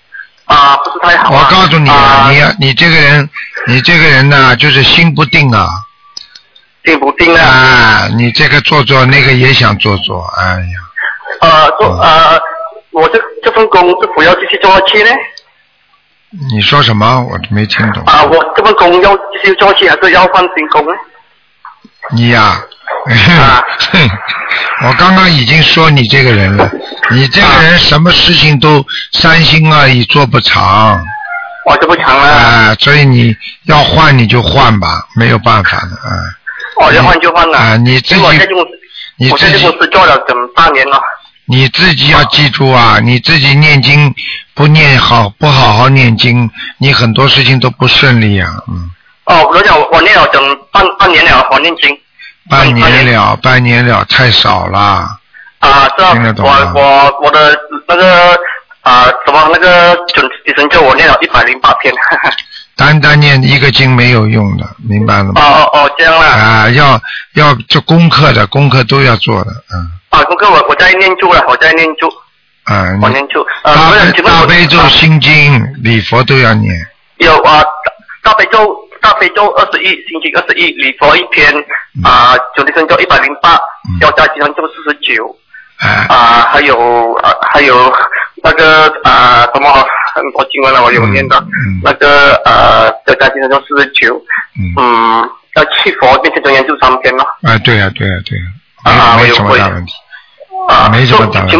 [0.46, 1.48] 啊，不是太好、我啊。
[1.50, 3.30] 告诉你，啊，你你这个人，
[3.68, 5.68] 你这个人呢，就是心不定啊，
[6.84, 7.44] 定不定啊。
[7.44, 10.78] 啊，你这个做做，那个也想做做，哎呀，
[11.42, 12.40] 呃，做呃，
[12.92, 15.10] 我这这份工是不要继续做下去呢？
[16.52, 17.22] 你说什么？
[17.30, 18.04] 我没听懂。
[18.06, 20.92] 啊，我这份工要继续做下去，还是要换新工呢？
[22.12, 22.62] 你呀、啊
[23.08, 24.10] 哼，
[24.88, 26.70] 我刚刚已经说你这个人了，
[27.12, 31.00] 你这个人什么事情都三心二意，做不长，
[31.66, 32.28] 我就不长了。
[32.28, 36.10] 啊，所以你要换你就换吧，没有办法的啊。
[36.82, 37.58] 我要换就换了。
[37.58, 38.70] 啊，你自己这公司，
[39.18, 41.00] 你自己公司做了整半年了。
[41.48, 44.14] 你自己要记住啊，你自己念经
[44.56, 48.90] 不念好，不好好念经，你很多事情都不顺利啊，嗯。
[49.26, 51.96] 哦，我讲我我念了整半半年了，我念经。
[52.50, 54.80] 半年了，半年了，太少了。
[55.60, 58.38] 啊，是啊听得，懂我我我的那个
[58.82, 61.94] 啊什么那个准提神咒我念了一百零八篇。
[62.78, 65.42] 单单念一个经没有用的，明白了哦吗？
[65.42, 66.28] 哦哦哦，这样啦。
[66.28, 67.02] 啊，要
[67.34, 72.10] 要做功课的，功课都要做的，嗯啊，功课我我在念咒了，我在念咒，
[72.66, 73.42] 啊，你我念咒。
[73.64, 73.74] 啊，
[74.26, 76.70] 大悲咒、啊心经、礼佛都要念，
[77.20, 77.64] 有啊，
[78.22, 78.60] 大大悲咒
[79.02, 81.54] 大悲咒二十一，星期二十一，礼佛一篇
[82.04, 85.38] 啊，九地神咒一百零八嗯，要加吉祥咒四十九
[85.80, 87.94] 啊，啊，还有啊还有
[88.44, 89.70] 那个啊什么
[90.14, 94.16] 很多经文了，我有念到嗯那个啊要加吉祥咒四十九，
[94.58, 97.24] 嗯，嗯，要去佛面前真言就三篇了。
[97.44, 98.46] 啊，对呀、对呀、对呀、
[98.84, 99.70] 啊没没什么我有会。
[99.70, 99.94] 大问题。
[100.68, 101.58] 啊，没什么大问题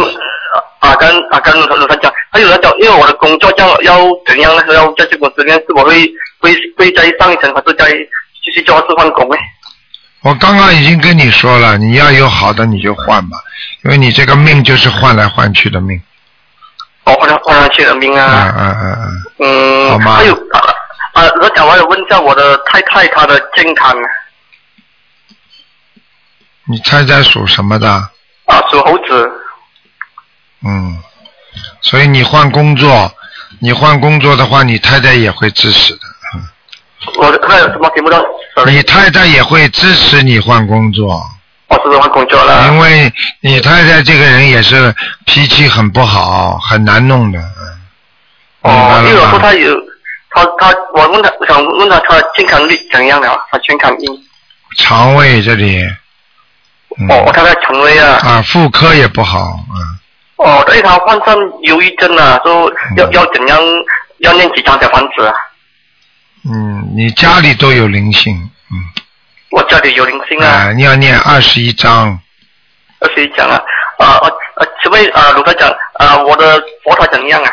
[0.80, 4.74] 啊，跟啊跟卢卢团讲，他有人讲，因为我的工作要要怎样呢？
[4.74, 6.06] 要在这公司里面，是我会
[6.40, 9.36] 会会在上一层，还是在继续做事换工呢？
[10.22, 13.36] 我刚刚已经跟你说了，你要有好的你就换吧，
[13.84, 16.00] 因为你这个命就是换来换去的命。
[17.04, 18.96] 我换来换上去的命啊嗯嗯
[19.38, 19.88] 嗯！
[19.88, 20.58] 嗯，好吗还有啊
[21.14, 24.08] 啊，我讲我有问一下我的太太她的健康啊，
[26.68, 27.88] 你猜猜属什么的？
[27.88, 29.30] 啊属猴子，
[30.66, 30.98] 嗯，
[31.80, 33.12] 所以你换工作，
[33.60, 36.00] 你换工作的话，你太太也会支持的。
[36.34, 36.42] 嗯
[37.18, 38.20] 我的那有什么听不到
[38.66, 41.22] 你太太也会支持你换工作，
[41.68, 42.66] 我是换工作了。
[42.66, 44.92] 因为你太太这个人也是
[45.24, 47.38] 脾气很不好，很难弄的。
[47.38, 47.76] 嗯
[48.62, 49.30] 哦，因为我了吗？
[49.30, 49.72] 说她有，
[50.30, 53.38] 她她我问她，我想问她她的健康率怎样了？
[53.52, 54.24] 她健康运。
[54.78, 55.80] 肠胃这里，
[56.98, 58.18] 嗯、哦，我太太肠胃啊。
[58.24, 59.98] 啊，妇科也不好，嗯，
[60.36, 63.58] 哦，对他患上忧郁症了，说要嗯要怎样
[64.18, 65.32] 要念几张小房子啊？
[66.44, 68.34] 嗯，你家里都有灵性，
[68.70, 68.76] 嗯，
[69.50, 72.18] 我家里有灵性啊、啊，你要念二十一章，
[73.00, 73.56] 二十一张啊，
[73.98, 74.66] 啊啊啊！
[74.82, 77.50] 请问啊，卢台长啊，我的佛台怎样啊？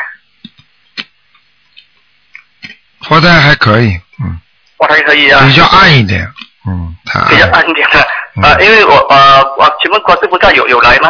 [3.07, 4.39] 佛台还可以，嗯，
[4.77, 6.29] 佛台可以啊，比较暗一点，
[6.67, 11.09] 嗯，太比较暗，一点啊嗯啊，因为我啊我请问观世菩萨有有来吗？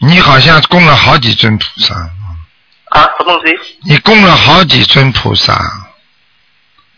[0.00, 1.94] 你好像供了好几尊菩萨，
[2.90, 3.58] 啊，什么东西？
[3.84, 5.54] 你供了好几尊菩萨，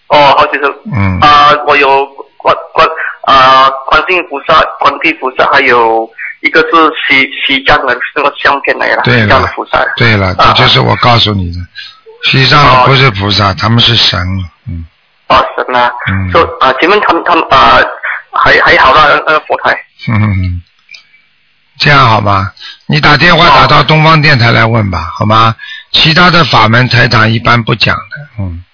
[0.08, 0.72] 哦，好几尊。
[0.92, 2.86] 嗯，啊，我有观观
[3.24, 6.08] 啊观世音菩萨、观地菩萨，还有
[6.40, 6.68] 一个是
[7.08, 9.82] 西西藏的那个相片来了，对西藏的了菩萨。
[9.96, 11.58] 对了，啊这就是我告诉你的，
[12.24, 14.18] 西藏的哦不是菩萨，他们是神，
[14.68, 14.84] 嗯，
[15.28, 16.30] 哦，神啊，嗯。
[16.32, 17.80] 说啊，请问他们他们啊，
[18.32, 19.72] 还还好啦，那个佛台。
[20.08, 20.62] 嗯嗯嗯，
[21.78, 22.52] 这样好吗？
[22.90, 25.54] 你打电话打到东方电台来问吧，好吗？
[25.92, 28.64] 其他的法门台长一般不讲的，嗯，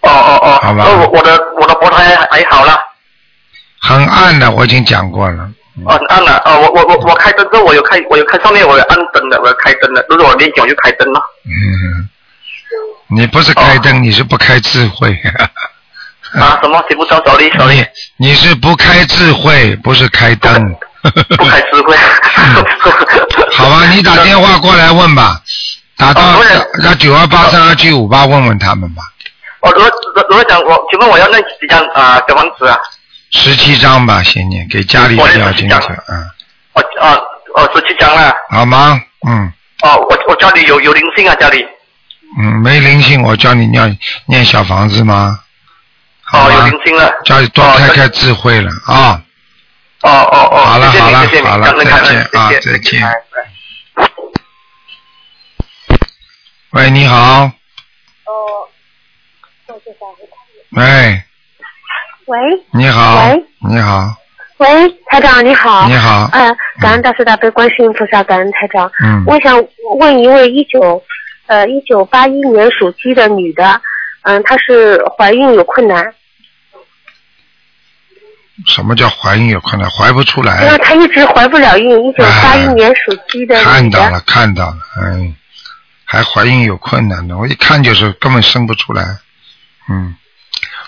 [0.00, 2.78] 哦哦哦，好吧那我我的我的佛台还还好啦，
[3.82, 5.50] 很暗的，我已经讲过了。
[5.84, 11.20] 哦暗了，哦我我我我开灯之后我有开我有开上面我有按灯的，我有开灯的，如果我练讲我就开灯了。
[11.44, 12.08] 嗯，
[13.08, 15.12] 你不是开灯，你是不开智慧。
[16.32, 16.82] 啊，什么？
[16.88, 17.76] 听不到 手里手里
[18.16, 20.74] 你你是不开智慧，不是开灯。
[21.36, 21.96] 不开智慧。
[23.52, 25.40] 好吧，你打电话过来问吧，
[25.96, 29.02] 打到哦我也打九二八三二七五八问问他们吧，
[29.60, 29.90] 哦，如果
[30.28, 32.78] 如果讲我，请问我要那几张啊小房子啊？
[33.30, 36.30] 十七张吧，先念给家里我也要进去17张，嗯，
[36.72, 37.16] 我啊
[37.56, 38.32] 哦十七张了。
[38.50, 39.00] 好吗？
[39.26, 41.64] 嗯哦，我我家里有有灵性啊，家里。
[42.38, 45.40] 嗯，没灵性，我教你念念小房子吗？
[46.22, 47.12] 好哦，有灵，性了。
[47.24, 49.20] 家里多哦那开开智慧了啊。
[50.02, 53.02] 哦哦哦，好了谢谢你好了谢谢你好了再见啊再见。
[56.70, 57.50] 喂，你好。
[58.26, 58.68] 哦，
[60.76, 61.22] 喂，
[62.26, 62.38] 喂。
[62.72, 64.14] 你好喂，你好，
[64.58, 64.68] 喂，
[65.06, 65.88] 台长你好。
[65.88, 68.90] 你好，嗯、感恩大慈大悲观世音菩萨，感恩台长。
[69.02, 69.56] 嗯，我想
[69.98, 71.02] 问一位一九
[71.46, 73.80] 呃一九八一年属鸡的女的，
[74.22, 76.14] 嗯、她是怀孕有困难，
[78.66, 79.88] 什么叫怀孕有困难？
[79.90, 80.78] 怀不出来因为。
[80.78, 81.90] 她一直怀不了孕。
[81.90, 85.32] 一九八一年属鸡的看到了，看到了，哎，
[86.04, 89.18] 还怀孕有困难的，我一看就是根本生不出来，
[89.88, 90.16] 嗯，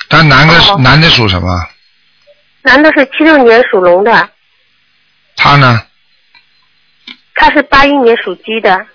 [0.09, 1.49] 但男的、哦男的属什么？
[2.63, 4.31] 男的是七六年属龙的，
[5.37, 5.87] 他呢？
[7.35, 8.87] 他是八一年属鸡的。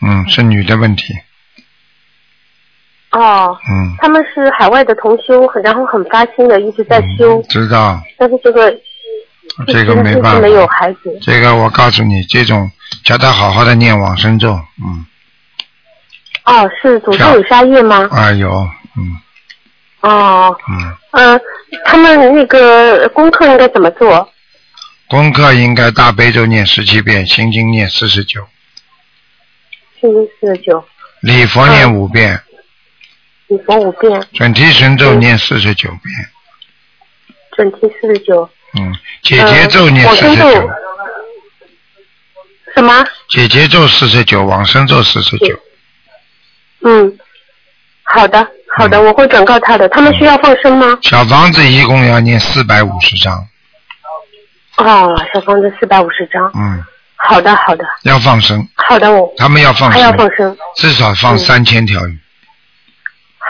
[0.00, 1.14] 嗯，是女的问题，
[3.14, 8.74] 哦，嗯，他们是海外的同修，很然后很发心的一直在修，知道，但是这个
[9.68, 10.40] 这个没办法。
[10.40, 11.18] 没有孩子。
[11.22, 12.70] 这个我告诉你，这种
[13.04, 15.06] 叫他好好的念往生咒，嗯，
[16.44, 18.08] 哦，是祖上有杀业吗？
[18.10, 18.50] 啊有，
[18.96, 19.20] 嗯。
[20.00, 21.40] 哦，嗯，嗯、
[21.84, 24.28] 他们那个功课应该怎么做？
[25.08, 28.40] 功课应该大悲咒念十七遍，心经念四十九，
[30.00, 30.84] 心经四十九，
[31.20, 32.40] 礼佛念五遍，
[33.54, 36.28] 礼佛五遍，准提神咒念四十九遍，
[37.56, 38.48] 准提四十九。
[38.76, 40.70] 嗯，姐姐咒念四十九，
[42.74, 43.04] 什么？
[43.28, 45.56] 姐姐咒四十九，往生咒四十九，
[46.80, 47.16] 嗯，
[48.02, 48.42] 好的，
[48.76, 48.90] 好嗯。
[48.90, 49.88] 的，我会转告他的。
[49.90, 50.98] 他们需要放生吗？
[51.02, 53.46] 小房子一共要念四百五十张，
[54.78, 56.50] 哦，小房子四百五十张。
[56.56, 56.82] 嗯，
[57.14, 59.32] 好的，好的，要放生，好的，我。
[59.36, 59.92] 他们要放生。
[59.92, 60.56] 还要生，放生。
[60.74, 61.38] 至少放嗯。
[61.38, 62.18] 三千条鱼，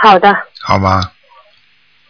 [0.03, 1.11] 好的，好吗？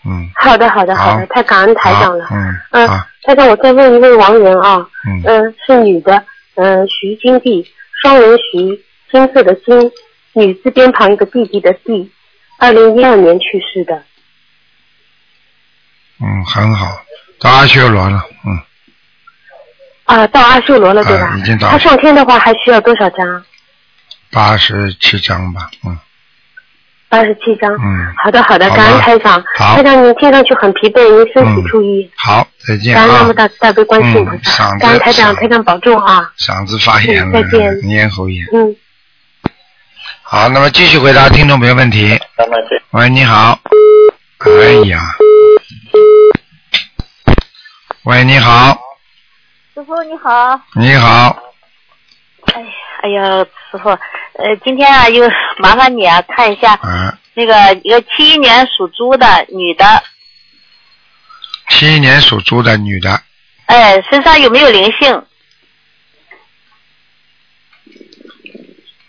[0.07, 2.27] 嗯，好的，好的，好的，太感恩台长了。
[2.31, 6.25] 嗯，嗯好，台长，我再问一位王人啊，嗯，嗯，是女的，
[6.57, 7.66] 嗯，徐金娣，
[8.03, 9.90] 双人徐，金色的金，
[10.35, 12.11] 女字边旁一个弟弟的弟，
[12.59, 14.03] 二零一二年去世的。
[16.20, 17.03] 嗯，很好，
[17.40, 18.61] 到阿修罗了，嗯，
[20.05, 21.29] 啊，到阿修罗了对吧？
[21.29, 23.44] 啊已经到他上天的话还需要多少张？
[24.31, 25.99] 八十七张吧，嗯
[27.14, 27.72] 八十七张。
[27.74, 29.40] 嗯，好的，好的，感恩台长。
[29.57, 32.11] 好台长，您听上去很疲惫，您身体嗯注意。
[32.16, 34.77] 好，再见啊感恩那么，大大悲观世音菩嗯萨。
[34.79, 36.29] 感恩台长，台长保重啊。
[36.37, 38.44] 嗓子发炎了嗯再见，咽喉炎。
[38.53, 38.74] 嗯。
[40.24, 42.18] 好，那么继续回答听众朋友问题。
[42.90, 43.61] 喂，你好。
[44.40, 45.00] 哎呀。
[48.03, 48.77] 喂，你好，
[49.74, 51.38] 师傅你好，你好，
[52.53, 52.66] 哎呀，
[53.05, 55.29] 哎呀，师傅，呃，今天啊，又
[55.61, 60.03] 麻烦你啊，看一下嗯，那个一个七一年属猪的女的，
[61.69, 63.21] 七一年属猪的女的，
[63.67, 65.23] 哎，身上有没有灵性？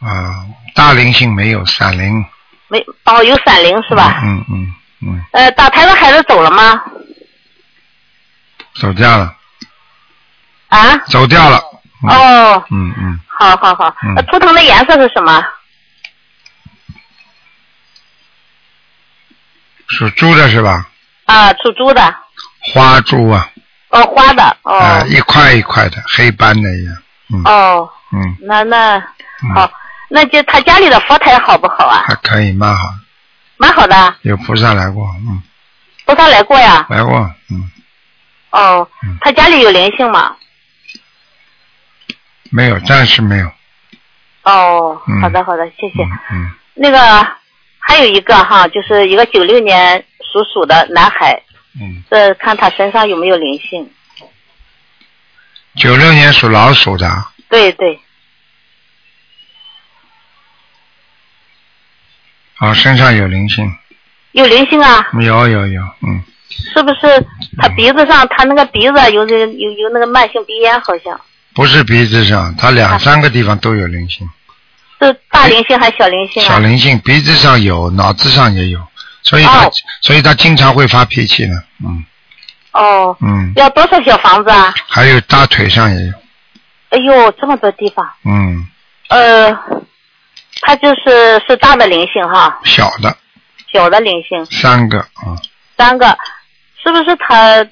[0.02, 0.44] 啊，
[0.76, 2.26] 大灵性没有，闪灵
[2.68, 4.20] 没，哦，有闪灵是吧？
[4.26, 6.84] 嗯嗯嗯，呃，打胎的孩子走了吗？
[8.74, 9.34] 走掉了，
[10.68, 10.98] 啊？
[11.08, 11.62] 走掉了。
[12.04, 12.10] 嗯。
[12.10, 14.16] 哦，嗯嗯，好好好，嗯。
[14.16, 15.44] 呃图腾的颜色是什么？
[19.88, 20.88] 属猪的是吧？
[21.26, 22.16] 啊，属猪的，
[22.74, 23.50] 花猪啊，
[23.90, 26.98] 哦，花的，哦，啊，一块一块的，黑斑的一样。
[27.34, 27.42] 嗯。
[27.46, 29.54] 哦，嗯，那那嗯。
[29.54, 29.72] 好，
[30.10, 32.04] 那就他家里的佛台好不好啊？
[32.08, 32.82] 还可以，蛮好，
[33.58, 35.42] 蛮好的，有菩萨来过，嗯，
[36.06, 36.86] 菩萨来过呀。
[36.90, 37.18] 来过，
[37.52, 37.72] 嗯，
[38.52, 38.88] 哦。
[39.04, 40.36] 嗯，他家里有灵性吗？
[42.52, 43.52] 没有，暂时没有。
[44.44, 46.04] 哦嗯，好的好的，谢谢。
[46.04, 47.00] 嗯嗯，那个
[47.80, 51.42] 还有一个哈，就是一个九六年属鼠的男孩，
[51.82, 53.90] 嗯，这看他身上有没有灵性？
[55.76, 57.10] 九六年属老鼠的，
[57.50, 58.00] 对对，
[62.58, 63.76] 啊，身上有灵性，
[64.32, 66.24] 有灵性啊，有有有，嗯，
[66.74, 67.28] 是不是？
[67.58, 71.20] 他鼻子上，他那个鼻子有有有那个慢性鼻炎，好像
[71.56, 74.30] 不是鼻子上，他两三个地方都有灵性，
[75.00, 76.46] 是大灵性还是小灵性啊？
[76.46, 78.80] 小灵性，鼻子上有，脑子上也有，
[79.24, 79.72] 所以他哦。
[80.02, 82.06] 所以他经常会发脾气的，嗯。
[82.74, 84.74] 哦，嗯，要多少小房子啊？
[84.90, 86.14] 还有大腿上也有，
[86.90, 88.68] 哎呦，这么多地方，嗯，
[89.08, 89.50] 呃，
[90.62, 93.16] 他就是是大的灵性哈，小的。
[93.72, 94.46] 小的灵性。
[94.46, 95.40] 三个啊，
[95.78, 96.18] 三个，
[96.84, 97.66] 是不是他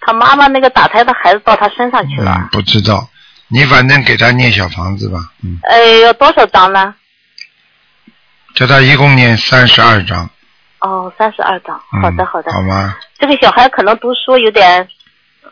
[0.00, 2.34] 他妈妈那个打胎的孩子到他身上去了？
[2.38, 3.08] 嗯，不知道，
[3.48, 6.94] 你反正给他念小房子吧，嗯，呃，有多少张呢？
[8.54, 10.28] 叫他一共念三十二章，
[10.80, 11.80] 哦，三十二张。
[11.92, 12.52] 嗯，好的，好的。
[12.52, 12.96] 好吗？
[13.18, 14.88] 这个小孩可能读书有点，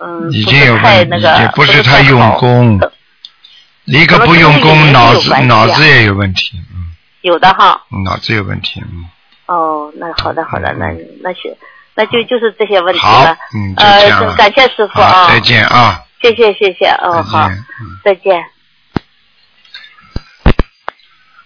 [0.01, 2.81] 嗯，已经有是太，那个，不是太用功，
[3.85, 7.81] 一个不用功，脑子脑子也有问题，嗯，有的哈。
[8.05, 9.05] 脑子有问题，嗯，
[9.47, 10.87] 哦，那好的，好的，嗯那
[11.23, 11.55] 那行，
[11.95, 17.49] 那就就是这些问题好了。，嗯，就呃这样了，感谢师傅好，啊，再见啊，谢谢谢谢，哦好，
[18.05, 18.43] 再见。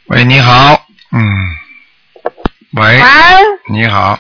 [0.07, 1.57] 喂，你好，嗯，
[2.73, 3.03] 喂，喂，
[3.69, 4.19] 你好，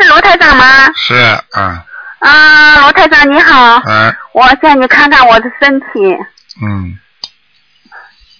[0.00, 0.92] 是罗台长吗？
[0.96, 1.14] 是
[1.52, 1.84] 啊，
[2.20, 5.86] 啊，罗台长你好，啊，我向你看看我的身体，
[6.62, 6.98] 嗯，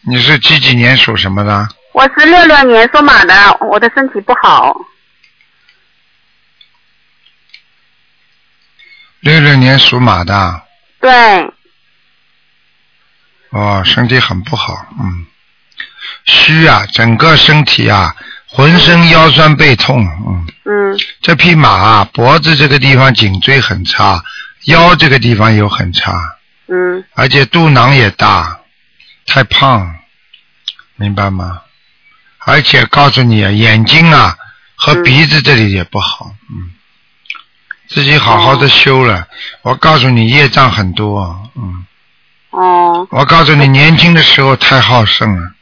[0.03, 1.69] 你是几几年属什么的？
[1.93, 4.77] 我是六六年属马的，我的身体不好。
[9.21, 10.63] 六六年属马的，
[11.01, 11.53] 对，
[13.51, 15.27] 哦，身体很不好，嗯，
[16.25, 18.15] 虚啊，整个身体啊，
[18.47, 20.99] 浑身腰酸背痛，嗯，嗯。
[21.21, 24.25] 这匹马啊，脖子这个地方颈椎很差，
[24.65, 27.05] 腰这个地方又很差，嗯。
[27.15, 28.61] 而且肚囊也大，
[29.27, 29.95] 太胖，
[30.97, 31.63] 明白吗？
[32.41, 34.37] 而且告诉你啊，眼睛啊
[34.75, 36.73] 和鼻子这里也不好，嗯，
[37.89, 39.27] 自己好好的修了。
[39.63, 41.87] 我告诉你，业障很多，嗯，
[42.51, 45.53] 哦，我告诉你，年轻的时候太好胜了，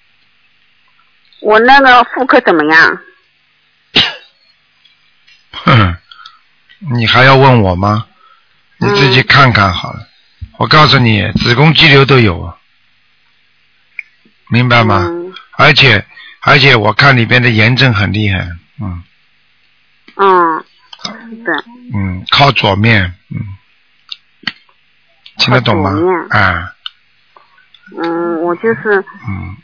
[1.40, 2.98] 我那个妇科怎么样？
[5.52, 5.96] 哼，
[6.90, 8.06] 你还要问我吗？
[8.78, 10.06] 你自己看看好了。
[10.58, 12.56] 我告诉你，子宫肌瘤都有，
[14.48, 15.08] 明白吗？
[15.52, 16.04] 而且
[16.40, 18.46] 而且我看里边的炎症很厉害，
[18.80, 19.02] 嗯
[20.16, 20.65] 嗯，是
[21.44, 21.64] 的，
[21.94, 23.38] 嗯，靠左面，嗯，
[25.38, 25.90] 听得懂吗？
[26.30, 26.74] 啊，
[27.96, 29.56] 嗯，我就是嗯，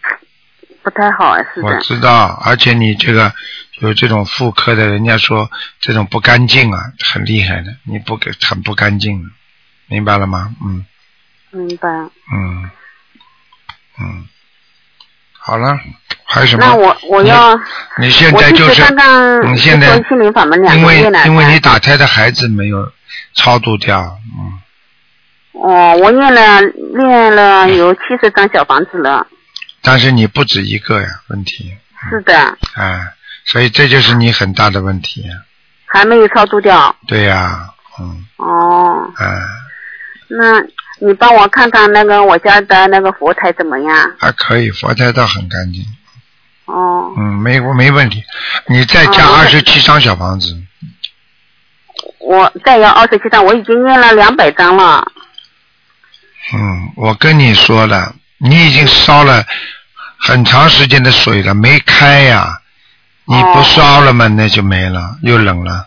[0.82, 3.32] 不太好，是我，知道，而且你这个
[3.80, 5.50] 有这种妇科的，人家说
[5.80, 9.30] 这种不干净啊，很厉害的，你不给很不干净，
[9.86, 10.54] 明白了吗？
[10.64, 10.86] 嗯。
[11.50, 11.88] 明白。
[11.88, 12.70] 嗯。
[14.00, 14.26] 嗯，
[15.44, 15.76] 好了，
[16.24, 16.64] 还有什么？
[16.64, 17.58] 那我我要，
[17.98, 18.82] 你现在就是
[19.44, 19.96] 你现在
[20.74, 22.88] 因为因为你打胎的孩子没有
[23.34, 26.60] 超度掉，嗯，哦，我念了
[26.96, 29.26] 念了有七十张小房子了，
[29.82, 31.76] 但是你不止一个呀，问题，
[32.08, 33.00] 是的，哎，
[33.44, 35.24] 所以这就是你很大的问题，
[35.86, 36.94] 还没有超度掉。
[37.08, 39.42] 对呀，嗯，哦，哎，
[40.28, 40.62] 那
[41.04, 44.12] 你帮我看看那个我家的那个佛台怎么样？
[44.18, 45.84] 还可以，佛台倒很干净，
[46.66, 48.22] 哦，嗯，没没问题，
[48.66, 50.56] 你再加哦二十七张小房子，
[52.18, 55.04] 我再要二十七张，我已经念了两百张了。
[56.54, 59.44] 嗯，我跟你说了，你已经烧了
[60.20, 62.58] 很长时间的水了，没开呀。
[63.24, 65.86] 你不烧了嘛，那就没了，又冷了。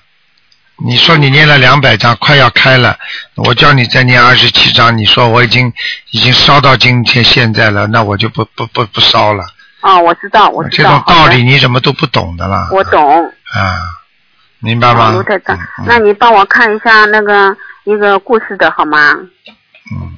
[0.78, 2.98] 你说你念了两百张，快要开了，
[3.36, 5.72] 我叫你再念二十七张，你说我已经
[6.12, 9.46] 已经烧到今天现在了，那我就不不不不烧了。
[9.82, 10.90] 哦，我知道，我知这道。
[10.90, 12.68] 这种道理你怎么都不懂的啦？
[12.72, 13.26] 我懂。
[13.26, 13.80] 啊，
[14.60, 15.24] 明白吗？
[15.86, 19.14] 那你帮我看一下那个一个故事的好吗？
[19.92, 20.16] 嗯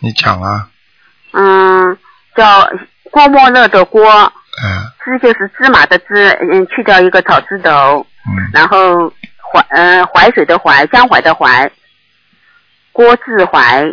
[0.00, 0.68] 你讲啊，
[1.32, 1.96] 嗯，
[2.36, 2.68] 叫
[3.10, 4.04] 郭沫若的郭，
[4.62, 9.10] 嗯芝就是芝麻的芝，嗯，去掉一个草字头，嗯，然后
[9.56, 11.70] 淮，呃，淮水的淮，江淮的淮，
[12.92, 13.84] 郭志怀，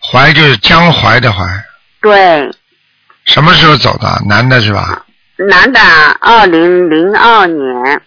[0.00, 1.44] 淮就是江淮的淮，
[2.00, 2.50] 对，
[3.24, 4.22] 什么时候走的？
[4.26, 5.06] 男的是吧？
[5.36, 5.80] 男的，
[6.20, 8.02] 二零零二年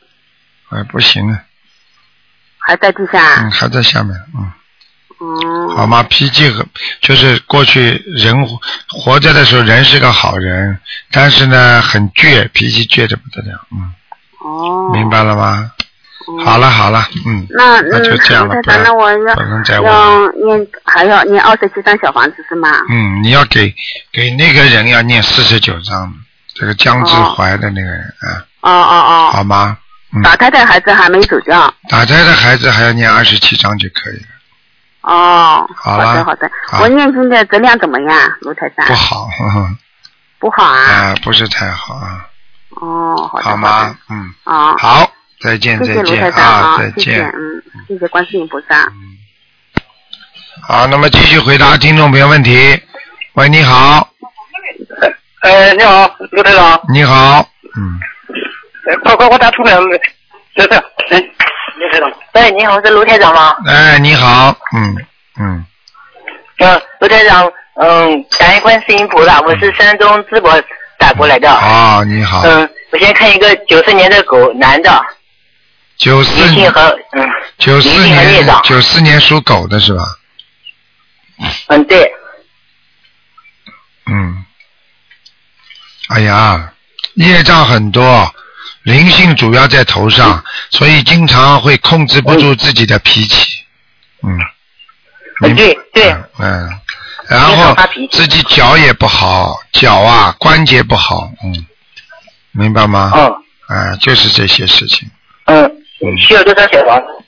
[0.70, 1.40] 哎，不行了，
[2.58, 4.52] 还在地下，嗯，还在下面，嗯。
[5.20, 6.02] 哦，好吗？
[6.10, 6.66] 脾气很，
[7.00, 10.80] 就是过去人活活着的时候，人是个好人，
[11.12, 13.94] 但是呢很倔，脾气倔的不得了，嗯，
[14.40, 15.72] 哦，明白了吗？
[16.44, 19.82] 好了好了，嗯，那那就这样了，那我要。
[19.84, 22.70] 要念还要念二十七张小房子是吗？
[22.90, 23.74] 嗯，你要给
[24.12, 26.14] 给那个人要念四十九章，
[26.56, 29.78] 这个江志怀的那个人啊，哦哦哦，好吗？
[30.14, 31.74] 嗯，打胎的孩子还没走掉。
[31.90, 38.86] 打胎的孩子还要念二十七章就可以了，哦，好了好的好的，我念经的质量怎么样，卢台长？
[38.88, 39.70] 不好，呵呵
[40.40, 40.82] 不好啊。
[40.84, 42.26] 啊，不是太好啊，
[42.82, 43.96] 哦，好的好吗？
[44.10, 45.10] 嗯，啊，好，
[45.44, 47.26] 再见谢谢卢再见台长啊，再见。
[47.30, 48.92] 嗯，谢谢观世音菩萨。
[50.68, 52.80] 好，那么继续回答听众朋友问题。
[53.34, 54.08] 喂，你好，
[55.42, 56.80] 哎，你好，卢台长。
[56.94, 57.40] 你好，
[58.88, 59.82] 哎快快，我打出来了。
[60.56, 60.76] 这这，
[61.10, 61.20] 哎，
[61.78, 62.12] 卢台长。
[62.34, 63.56] 喂，你好，是卢台长吗？
[63.66, 64.96] 哎，你好，嗯
[65.40, 65.66] 嗯，
[66.60, 70.62] 嗯，卢台长，嗯，感恩观世音菩萨，我是山东淄博
[71.00, 71.50] 打过来的。
[71.50, 75.04] 哦，你好，嗯，我先看一个九四年的狗，男的，
[76.02, 78.60] 九四灵性和嗯九四年障。
[78.64, 80.02] 九四年属狗的是吧？
[81.68, 82.12] 嗯，对，
[84.08, 84.44] 嗯，
[86.10, 86.74] 哎呀，
[87.14, 88.34] 业障很多，
[88.82, 93.64] 灵性主要在头上，所以经常会控制不住自己的脾气。
[94.24, 94.40] 嗯，
[95.44, 96.80] 嗯对对，嗯，
[97.30, 97.76] 然后
[98.12, 101.66] 自己脚也不好，脚啊关节不好，嗯，
[102.54, 103.12] 明白吗？
[103.16, 103.26] 嗯，
[103.68, 105.10] 啊，就是这些事情，
[106.04, 107.26] 嗯，需要多少小房子？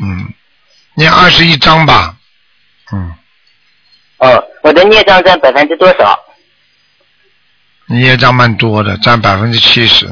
[0.00, 0.32] 嗯，
[0.94, 2.16] 念二十一张吧，
[2.92, 3.14] 嗯，
[4.18, 6.18] 哦，我的孽障占百分之多少？
[7.86, 10.06] 你业障蛮多的，占百分之七十。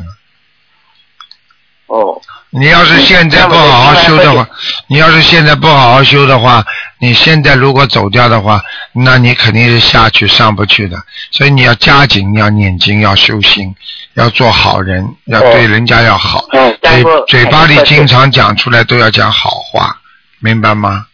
[1.86, 2.20] 哦，
[2.50, 4.48] 你要是现在不好好修的话，
[4.86, 6.64] 你要是现在不好好修的话，
[6.98, 10.96] 你现在如果走掉的话，那你肯定是下去上不去的。
[11.30, 13.74] 所以你要加紧，要念经，要修心，
[14.14, 16.46] 要做好人，要对人家要好，
[16.82, 20.00] 嘴嘴巴里经常讲出来都要讲好话，
[20.40, 21.06] 明白吗？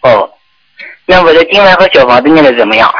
[0.00, 0.28] 哦，
[1.04, 2.90] 那我的经文和小房子念的怎么样？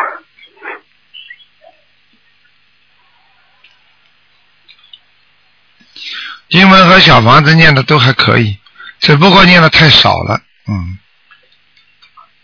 [6.53, 8.57] 经文和小房子念的都还可以，
[9.01, 10.39] 只不过念的太少了，
[10.69, 10.99] 嗯。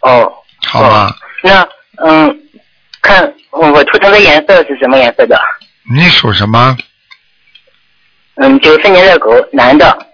[0.00, 0.32] 哦。
[0.66, 1.14] 好吧。
[1.42, 1.62] 那
[2.04, 2.36] 嗯，
[3.00, 5.38] 看我图腾的颜色是什么颜色的？
[5.94, 6.76] 你属什么？
[8.36, 10.07] 嗯，九四年的狗，男的。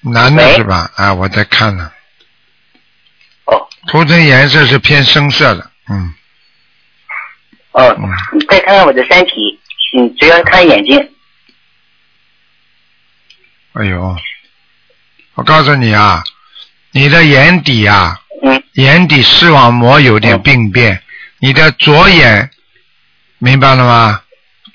[0.00, 0.90] 男的是吧？
[0.96, 1.90] 啊，我在看呢。
[3.44, 3.68] 哦。
[3.88, 6.14] 图层颜色是偏深色的，嗯。
[7.72, 7.96] 哦。
[8.32, 9.58] 你再看看我的身体，
[9.96, 11.10] 嗯，主要看眼睛。
[13.74, 14.16] 哎呦，
[15.34, 16.22] 我告诉你啊，
[16.92, 21.02] 你的眼底啊，嗯，眼底视网膜有点病变，
[21.38, 22.50] 你的左眼，
[23.38, 24.22] 明白了吗？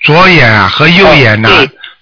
[0.02, 1.48] 左眼啊和右眼呢、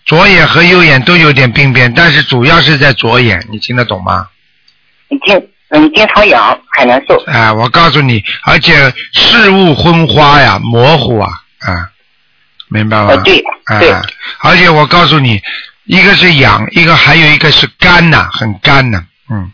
[0.05, 4.29] 左眼和右眼都有点病变，但是主要是在左眼，你听得懂吗？
[5.27, 7.17] 经嗯经常痒，很难受。
[7.27, 11.31] 哎，我告诉你，而且视物昏花呀，模糊啊，
[11.61, 11.91] 啊，
[12.69, 13.07] 明白吗？
[13.09, 13.43] 呃对
[13.79, 14.03] 对啊，
[14.41, 15.41] 而且我告诉你，
[15.85, 19.51] 一个是痒，一个还有一个是干呐、很干呐、嗯。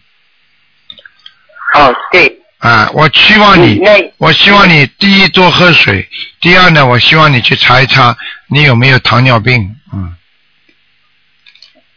[1.75, 2.35] 哦，对。
[2.59, 3.81] 啊，我希望你，
[4.17, 6.09] 我希望你第一多喝水，
[6.41, 8.17] 第二呢，我希望你去查一查
[8.49, 10.13] 你有没有糖尿病，嗯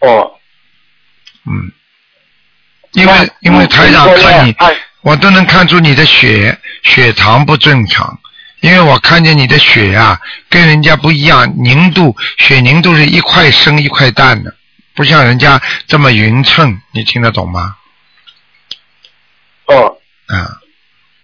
[0.01, 0.31] 哦。
[1.45, 1.71] 嗯。
[2.93, 4.53] 因为因为台长看你，
[5.01, 8.19] 我都能看出你的血血糖不正常，
[8.59, 14.53] 因为我看见你的血啊、跟人家不一样，凝度血凝度是一块深一块淡的，
[14.93, 17.77] 不像人家这么匀称，你听得懂吗？
[19.67, 19.97] 哦。
[20.27, 20.59] 啊。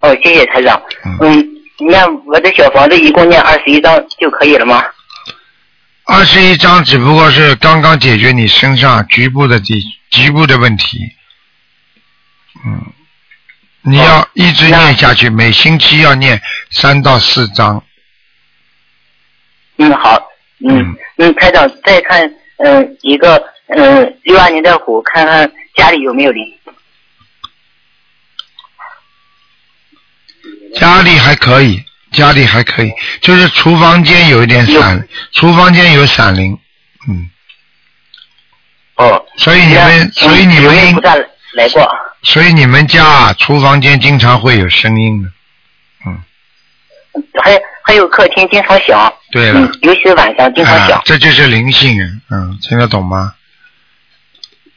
[0.00, 0.80] 哦，谢谢台长。
[1.20, 1.46] 嗯，
[1.90, 4.82] 那我的小房子一共念二十一张就可以了吗？
[6.10, 9.74] 二十一章只不过是刚刚解决你身上局部的地
[10.08, 10.98] 局部的问题，
[12.64, 12.92] 嗯，
[13.82, 16.40] 你要一直念下去，每星期要念
[16.70, 17.84] 三到四章。
[19.76, 20.18] 嗯，好。
[20.66, 23.36] 嗯嗯，台长再看嗯一个
[23.66, 26.42] 嗯六二年的虎，看看家里有没有灵。
[30.74, 36.58] 家里还可以，家里还可以，就是厨房间有一点闪，厨房间有闪灵，
[37.08, 37.30] 嗯。
[38.96, 39.24] 哦。
[39.36, 40.96] 所以你们，所以你们应
[41.54, 41.88] 来过。
[42.22, 45.28] 所以你们家啊，厨房间经常会有声音的。
[46.06, 46.22] 嗯
[47.42, 49.12] 还还有客厅经常响。
[49.32, 49.60] 对了。
[49.82, 51.02] 尤其是晚上经常响啊。
[51.04, 53.34] 这就是灵性人，嗯，听得懂吗？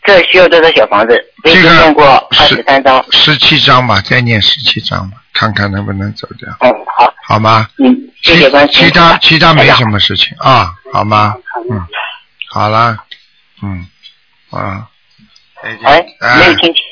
[0.03, 1.13] 这需要多少小房子？
[1.43, 3.03] 我已经念过二十三张。
[3.11, 6.49] 十七章吧，再念十七张吧，看看能不能走掉。
[6.61, 6.71] 嗯，
[7.31, 7.39] 好。
[7.39, 7.67] 吗？
[7.77, 8.85] 嗯，谢谢关心。
[8.85, 11.35] 其他其他没什么事情啊，好吗？
[11.69, 11.87] 嗯，
[12.49, 12.97] 好了，
[13.61, 13.87] 嗯，
[14.49, 14.87] 啊。
[15.63, 16.05] 哎，
[16.39, 16.83] 没有听清。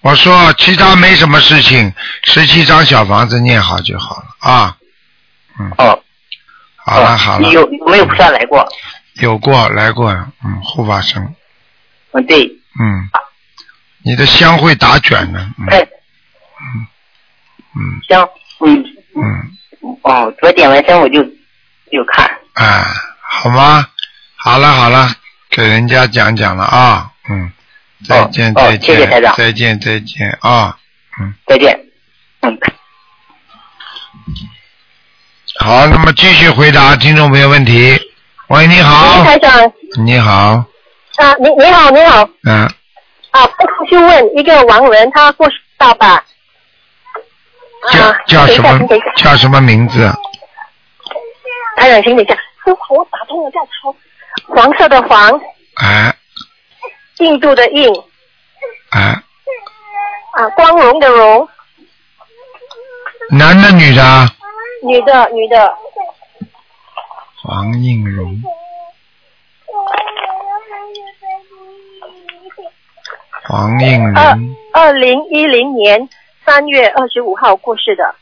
[0.00, 1.92] 我说其他没什么事情，
[2.24, 4.76] 十七张小房子念好就好了啊。
[5.58, 5.72] 嗯。
[5.78, 6.02] 哦。
[6.76, 7.50] 好了好了。
[7.50, 8.66] 有有没有菩萨来过？
[9.14, 10.10] 有过来过，
[10.44, 11.34] 嗯，护法神。
[12.12, 12.46] 嗯，对。
[12.78, 13.08] 嗯。
[14.04, 15.50] 你的香会打卷呢。
[15.58, 15.88] 嗯。
[17.74, 18.00] 嗯。
[18.08, 18.28] 香，
[18.60, 18.84] 嗯。
[19.16, 19.98] 嗯。
[20.02, 21.22] 哦，昨点完香我就
[21.90, 22.24] 就看。
[22.54, 22.84] 啊，
[23.20, 23.86] 好吗？
[24.36, 25.08] 好了好了，
[25.50, 27.52] 给人家讲讲了啊，嗯。
[28.06, 30.76] 再见哦再见，谢谢台长再见再见啊，
[31.20, 31.34] 嗯。
[31.46, 31.78] 再见。
[32.42, 32.58] 嗯。
[35.58, 37.98] 好，那么继续回答听众朋友问题。
[38.48, 39.24] 喂，你好。
[39.24, 39.72] 台长
[40.04, 40.64] 你好，
[41.16, 42.64] 啊，你你好你好嗯，
[43.30, 43.48] 啊，
[43.90, 46.22] 就问一个王文，他过世爸爸
[47.90, 48.78] 叫叫什么
[49.16, 50.10] 叫什么名字？
[51.76, 53.94] 台长，请等一下，我我打通了，叫超，
[54.54, 55.40] 黄色的黄，
[55.76, 56.14] 哎。
[57.18, 57.90] 印度的印，
[58.90, 59.00] 哎，
[60.32, 61.48] 啊，光荣的荣，
[63.30, 64.02] 男的女的？
[64.02, 64.28] 啊？
[64.82, 65.74] 女的女的，
[67.42, 68.42] 黄应荣，
[73.48, 76.06] 黄应二荣，二零一零年
[76.46, 78.14] 三月二十五号过世的，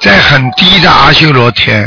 [0.00, 1.84] 在很低的阿修罗天，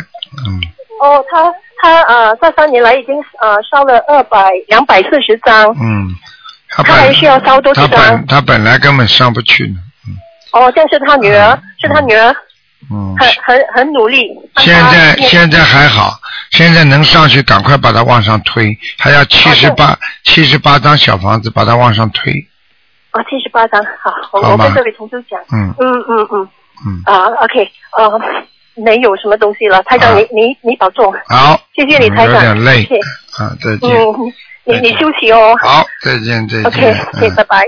[0.47, 0.61] 嗯，
[1.01, 6.09] 哦，他他呃，这三年来已经呃烧了二百两百四十张，嗯，
[6.69, 7.99] 他他还需要烧多少张？
[7.99, 8.25] 本？
[8.27, 9.79] 他本来根本上不去呢，
[10.53, 12.35] 哦，这样是他女儿，是他女儿
[12.91, 14.27] 嗯，很很很努力。
[14.57, 16.13] 现在现在还好，
[16.51, 22.33] 现在能上去，赶快把它往上推，还要七十八七十八张小房子把它往上推，
[23.11, 25.39] 啊，七十八张，好，我我跟这位同事讲。
[25.51, 26.49] 嗯嗯嗯嗯
[26.85, 28.21] 嗯，啊，OK，呃，
[28.75, 31.13] 没有什么东西了，台长，你你你保重。
[31.27, 32.33] 好，谢谢你，嗯台长。
[32.35, 33.43] 有点累谢谢。
[33.43, 34.33] 啊，再见，嗯，
[34.63, 35.55] 你你休息哦。
[35.61, 37.65] 好，再见再见 OK，嗯 OK，拜拜。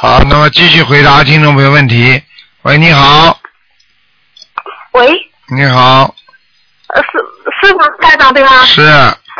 [0.00, 2.22] 好，那么继续回答听众朋友问题。
[2.62, 3.36] 喂，你好，
[4.92, 5.10] 喂，
[5.48, 6.14] 你好，
[6.94, 7.84] 呃，是是吗？
[8.00, 8.64] 台长对吗？
[8.64, 8.80] 是，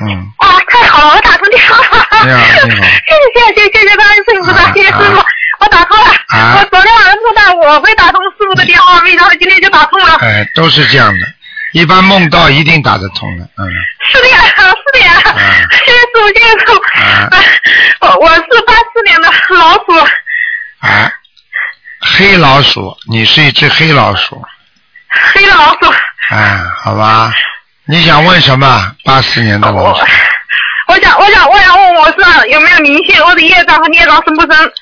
[0.03, 2.09] 嗯，啊，太好了，我打通电话了。
[2.25, 5.25] 你好你好 谢谢谢谢谢谢观世音菩萨，谢谢师傅，
[5.61, 6.11] 我打通了。
[6.27, 10.17] 啊我昨天晚上梦到我会打通师傅的电话，没想到今天就打通了。
[10.17, 11.27] 哎，都是这样的，
[11.73, 13.71] 一般梦到一定打得通的，嗯，
[14.11, 15.21] 是的呀，是的呀，
[15.87, 16.73] 谢谢师傅，谢谢师傅。
[16.99, 17.31] 啊
[18.01, 19.85] 我我是八四年的老鼠，
[20.81, 21.12] 啊，
[22.01, 24.43] 黑老鼠，你是一只黑老鼠，
[25.35, 25.91] 黑老鼠。
[26.31, 27.33] 啊，好吧，
[27.87, 28.95] 你想问什么？
[29.05, 30.07] 八四年的老鼠，
[30.89, 34.72] 我想，我想，我想问我是有没有灵性，我的业障和孽障深不深？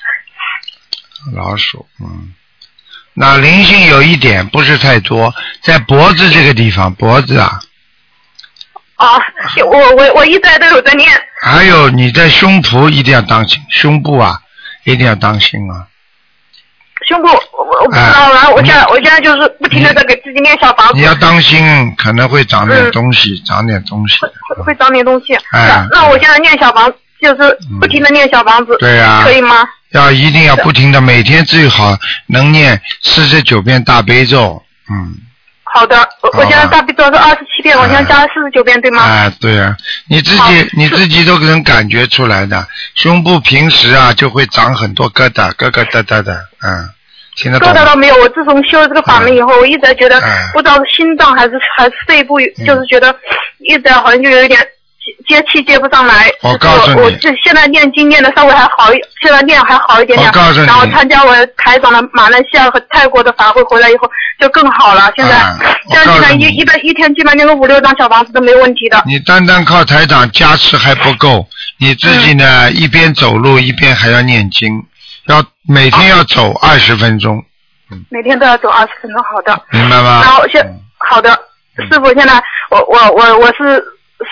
[1.35, 2.33] 老鼠，嗯，
[3.13, 5.33] 那灵性有一点不是太多，
[5.63, 7.59] 在脖子这个地方，脖子啊，
[8.95, 9.19] 啊，
[9.65, 11.09] 我我我一直都有在念。
[11.41, 14.41] 还有你的胸脯一定要当心，胸部啊
[14.87, 15.85] 一定要当心啊。
[17.07, 24.17] 胸部，我我不知道，然后我现在我现在就是不停的在给自己念小房子你，要当心，可能会长点嗯东西，长点东西。
[24.21, 25.35] 会会长点东西。
[25.51, 29.67] 哎那那我现在念小房，就是不停的念小房子，对呀可以吗？
[29.91, 31.95] 要一定要不停的，每天最好
[32.27, 34.61] 能念四十九遍大悲咒。
[34.89, 35.15] 嗯，
[35.63, 39.01] 好的，我我现在大悲咒是二十七遍，我现在加了四十九遍，对吗？
[39.01, 39.75] 啊，对啊、
[40.07, 46.87] 你自己你自己都能感觉出来的，胸部平时啊就会长很多疙瘩，疙疙瘩瘩的，嗯，
[47.35, 47.67] 听得懂？
[47.67, 53.13] 疙瘩倒没有，我自从修了这个法门以后，我一直在觉得嗯不知道是心脏还是还是肺部，就是觉得
[53.59, 54.59] 一直好像就有一点
[55.27, 56.31] 接接气接不上来。
[56.41, 60.27] 我告诉你我我这现在念经念的稍微还好一，现在念还好一点点。
[60.27, 65.11] 我告诉你然后参加我台长的马来西亚和泰国的法会回来以后就更好了。
[65.15, 65.57] 现在、啊
[65.89, 69.01] 现在一一般一天基本念个五六张小房子都没问题的。
[69.05, 71.47] 你单单靠台长加持还不够，
[71.77, 74.83] 你自己嗯呢、一边走路一边还要念经，
[75.27, 77.41] 要每天要走二十分钟，
[78.09, 79.61] 每天都要走二十分钟，好的。
[79.71, 80.21] 明白吗？
[80.23, 80.61] 然后现
[80.97, 81.31] 好的，
[81.89, 83.81] 师傅，现在我我我我是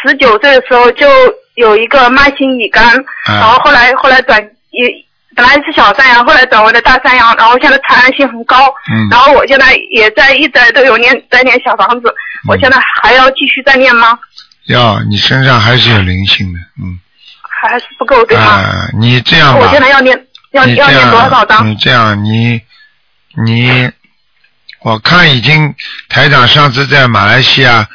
[0.04, 1.08] 十九岁的时候就
[1.56, 2.96] 有一个慢性乙肝，
[3.30, 4.88] 嗯然后后来后来转也
[5.36, 14.18] 本来是小山羊，后来转为了大山羊，然后现在传染性很高，嗯然后我现在也在一直都有念在念小房子，嗯我现在还要继续再念吗？
[14.68, 17.00] 要你身上还是有灵性的，嗯，
[17.62, 18.44] 还还是不够对吗？
[18.44, 21.70] 啊，你这样吧，我现在要念要你这要念多少样，张？
[21.70, 22.62] 你这样，你
[23.46, 23.92] 你，
[24.82, 25.74] 我看已经
[26.10, 27.88] 台长上次在马来西亚，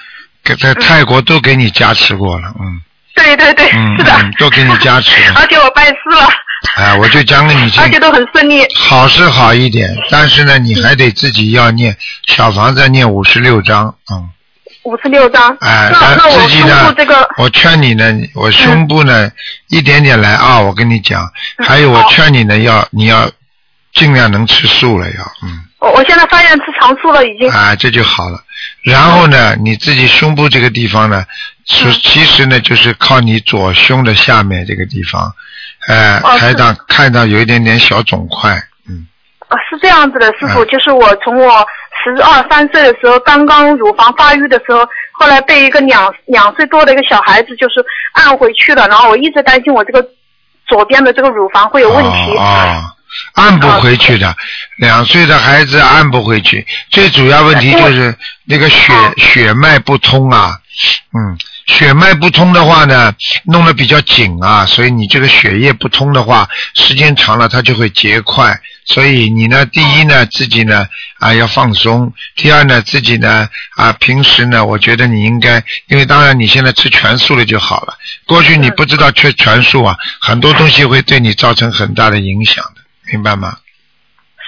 [0.45, 2.80] 给在泰国都给你加持过了，嗯。
[3.12, 6.28] 对对对，嗯是的，嗯，都给你加持了， 而且我拜师了，
[6.76, 7.82] 哎，我就讲给你听。
[7.82, 8.66] 而，且都很顺利。
[8.74, 11.95] 好是好一点，但是呢，你还得自己要念
[12.26, 14.30] 小房子念五十六章，嗯，
[14.84, 19.30] 五十六张，哎，那那我自己呢这个，我劝你呢，我胸部呢、
[19.68, 21.22] 一点点来啊，我跟你讲，
[21.59, 23.30] 嗯还有我劝你呢，要你要
[23.93, 25.64] 尽量能吃素了要，嗯。
[25.80, 27.51] 我我现在发现吃长素了已经。
[27.51, 28.38] 啊，这就好了。
[28.82, 31.24] 然后呢，你自己胸部这个地方呢，
[31.66, 31.92] 是嗯。
[32.02, 35.32] 其实呢就是靠你左胸的下面这个地方，
[35.88, 38.50] 呃，哦台长看到有一点点小肿块，
[38.88, 39.06] 嗯。
[39.48, 41.66] 啊，是这样子的，师傅，嗯就是我从我
[42.02, 44.78] 十二三岁的时候，刚刚乳房发育的时候，
[45.12, 50.02] 后来被一个两两岁多的一个小孩子就是按回去了，然后我一直担心我这个
[50.66, 52.36] 左边的这个乳房会有问题。
[52.36, 52.82] 哦，
[53.34, 54.36] 按不回去的，
[54.76, 60.58] 两岁的孩子按不回去，最主要问题就是那个血血脉不通啊，
[61.12, 68.61] 嗯，血脉不通的话呢，弄得比较紧啊，所以你这个血液不通的话，时间长了它就会结块。
[68.86, 70.84] 所以你呢，第一呢，自己呢
[71.20, 77.94] 啊要放松；第二呢，自己呢啊平时呢，我觉得你应该，因为当然你现在吃全素了就好了。
[78.26, 82.79] 过去你不知道吃全素啊，很多东西会对你造成很大的影响的，
[83.11, 83.52] 明白吗？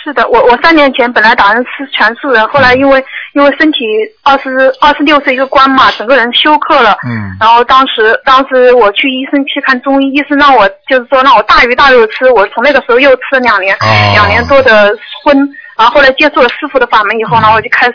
[0.04, 3.04] 是的，我我三年前本来打算吃全素的，后来因为
[3.34, 3.78] 因为身体
[4.24, 4.50] 二十
[4.80, 6.98] 二十六岁一个关嘛，整个人休克了。
[7.04, 7.36] 嗯。
[7.38, 14.92] 然后当时当时我去医生去看中医，医生让我就是说让我大鱼大肉吃，我从那个时候又吃了两年，哦两年多的
[15.22, 15.38] 荤，
[15.82, 17.94] 然后后来接触了师傅的法门以后，然后我就开始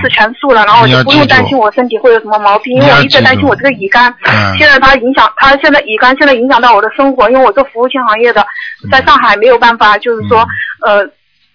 [0.00, 4.56] 吃全素了，然后我就不用担心我身体会有什么毛病，因为我一直担心我这个乙肝，嗯。
[4.56, 8.46] 现在它影响，它现在乙肝现在影响到我的生活，因为我做服务性行业的，
[8.92, 10.46] 在上海没有办法，就是说
[10.86, 11.04] 呃。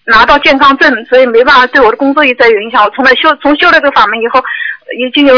[0.05, 2.83] 拿到健康证，所以没办法对我的工作一直有影响。
[2.83, 4.43] 我从来修从修了这个法门以后，
[4.97, 5.35] 已经有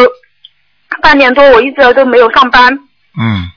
[1.01, 2.71] 半年多，我一直都没有上班。
[3.19, 3.51] 嗯，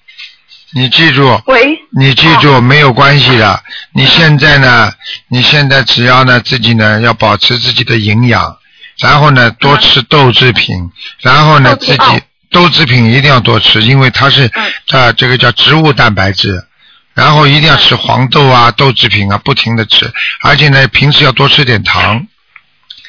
[0.74, 3.62] 你记住，喂，你记住，没有关系的。
[3.92, 4.92] 你现在呢？
[5.28, 8.56] 你现在只要呢自己呢要保持自己的营养，
[8.98, 14.50] 然后呢多吃豆制品，然后呢自己豆制品一定要多吃，因为它是
[14.90, 16.66] 啊这个叫植物蛋白质。
[17.14, 22.26] 然后一定要吃黄豆啊、豆制品啊，不停的吃，而且呢，平时要多吃点糖。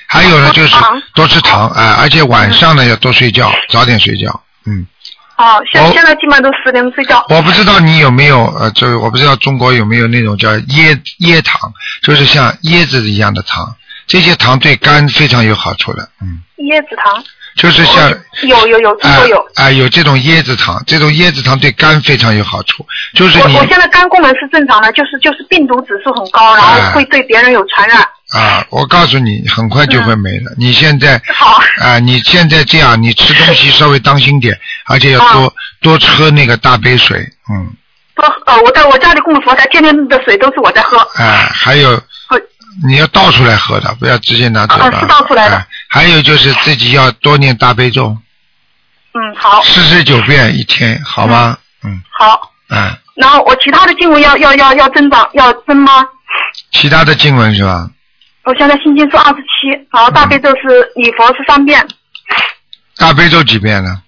[0.06, 0.76] 还有呢，就是
[1.16, 4.44] 多吃糖啊、而且晚上呢要多睡觉，早点睡觉。
[4.68, 4.86] 嗯，
[5.38, 7.26] 哦，现现在基本上都十点睡觉。
[7.30, 11.72] 我不知道你有没有呃，就是我不知道中国有没有那种叫椰椰糖，
[12.02, 13.76] 就是像椰子一样的糖，
[14.08, 16.08] 这些糖对肝非常有好处的。
[16.22, 17.24] 嗯，椰子糖。
[17.58, 18.14] 就是像
[18.44, 19.46] 有有有，中国有。
[19.56, 28.06] 啊、有这种椰子糖，这种椰子糖对肝非常有好处，就是你我我现在肝功能是正常的，就是就是病毒指数很高，然后会对别人有传染。
[28.34, 30.52] 啊，我告诉你，很快就会没了。
[30.58, 34.58] 你现在好啊，你现在这样，你吃东西稍微当心点，
[34.88, 37.20] 而且要多、多喝那个大杯水，
[37.50, 37.72] 嗯，
[38.16, 40.98] 多呃，我在我家里供佛台，天天的水都是我在喝。
[41.24, 42.02] 啊，还有
[42.86, 44.86] 你要倒出来喝的，不要直接拿嘴巴。
[44.88, 48.18] 啊是倒出来的啊还有就是自己要多念大悲咒，
[49.14, 49.62] 嗯，好。
[49.64, 51.58] 四十九遍一天，好吗？
[51.84, 56.04] 嗯，好，啊，然后我其他的经文要要要要增长要增吗？
[56.72, 57.88] 其他的经文是吧？
[58.46, 61.86] 我现在心经是二十七，然后大悲咒是礼佛是三遍，
[62.98, 64.02] 大悲咒几遍呢？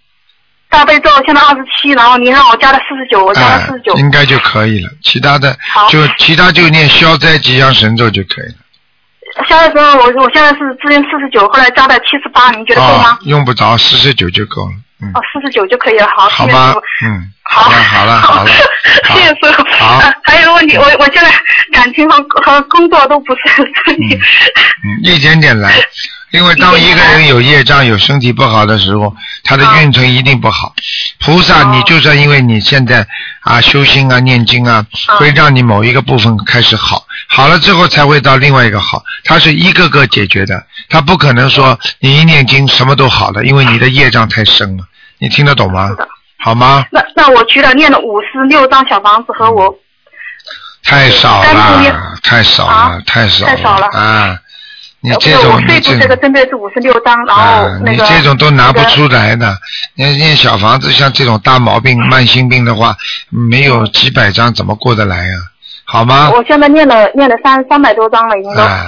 [0.70, 3.94] 大悲咒现在二十七，然后您让我加了四十九，我加了四十九。
[3.96, 4.92] 应该就可以了。
[5.02, 5.58] 其他的
[5.90, 9.46] 就其他就念消灾吉祥神咒就可以了。
[9.48, 14.74] 现在时候我我现在是之前四十九，后来加到七十八，您觉得够吗哦？，用不着四十九就够了。
[15.02, 16.82] 嗯，哦，四十九就可以了，好，好吗谢谢师傅。？
[17.06, 18.50] 嗯，好了好了好了，
[19.14, 19.64] 谢谢师傅。
[19.78, 21.32] 好呃还有一个问题，我我现在
[21.72, 24.16] 感情和和工作都不是很顺利。
[24.16, 25.72] 嗯，一点点来。
[26.32, 30.74] 因为当一个人有业障、有身体不好的时候，他的运程一定不好。
[31.20, 33.08] 菩萨，你就算因为你现在
[33.42, 34.86] 啊修心啊、念经啊，
[35.20, 39.02] 会让你某一个部分开始好，好了之后才会到另外一个好。
[39.24, 44.84] 它是一个个解决的，它不可能说你一念经什么都好了，因为你的业障太深了。
[45.20, 45.90] 你听得懂吗？
[46.40, 46.86] 好吗？
[46.92, 49.74] 那那我除了念了五十六张小房子和我
[50.84, 54.38] 太少了，太少了，太少太少了啊！
[55.08, 59.58] 你呃这种这这个针对是五十六张，然后啊，那个、你这种都拿不出来的。
[59.96, 62.96] 念念小房子，像这种大毛病、慢性病的话，
[63.30, 65.34] 没有几百张怎么过得来呀、
[65.86, 66.30] 好吗？
[66.32, 68.62] 我现在念了念了三三百多张了，已经都。
[68.62, 68.86] 啊，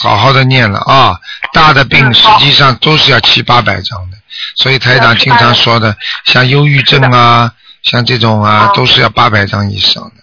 [0.00, 1.18] 好好的念了啊！
[1.52, 4.16] 大的嗯病实际上都是要七八百张的，
[4.54, 7.52] 所以台长经常说的，像忧郁症啊，
[7.82, 10.17] 像这种啊，都是要八百张以上的。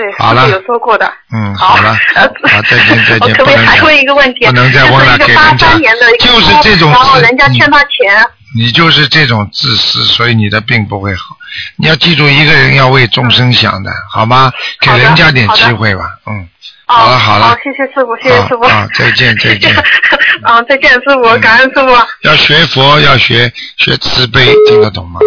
[0.00, 1.12] 对，好了有说过的。
[1.30, 4.46] 嗯，好了，好， 再见再见，我可不还问一个问题？
[4.46, 8.26] 不能再问了，给人家三年的就是这种然后人家欠他钱，
[8.56, 11.36] 你就是这种自私，所以你的病不会好。
[11.76, 14.50] 你要记住，一个人要为众生想的，好吗？
[14.80, 16.48] 给人家点机会吧，嗯。
[16.86, 18.62] 好了好了好，，谢谢师傅，谢谢师傅。
[18.64, 19.72] 啊，再见再见。
[20.42, 21.88] 啊，再见，师傅，感恩师傅。
[22.22, 25.20] 要学佛，要学学慈悲，听得懂吗？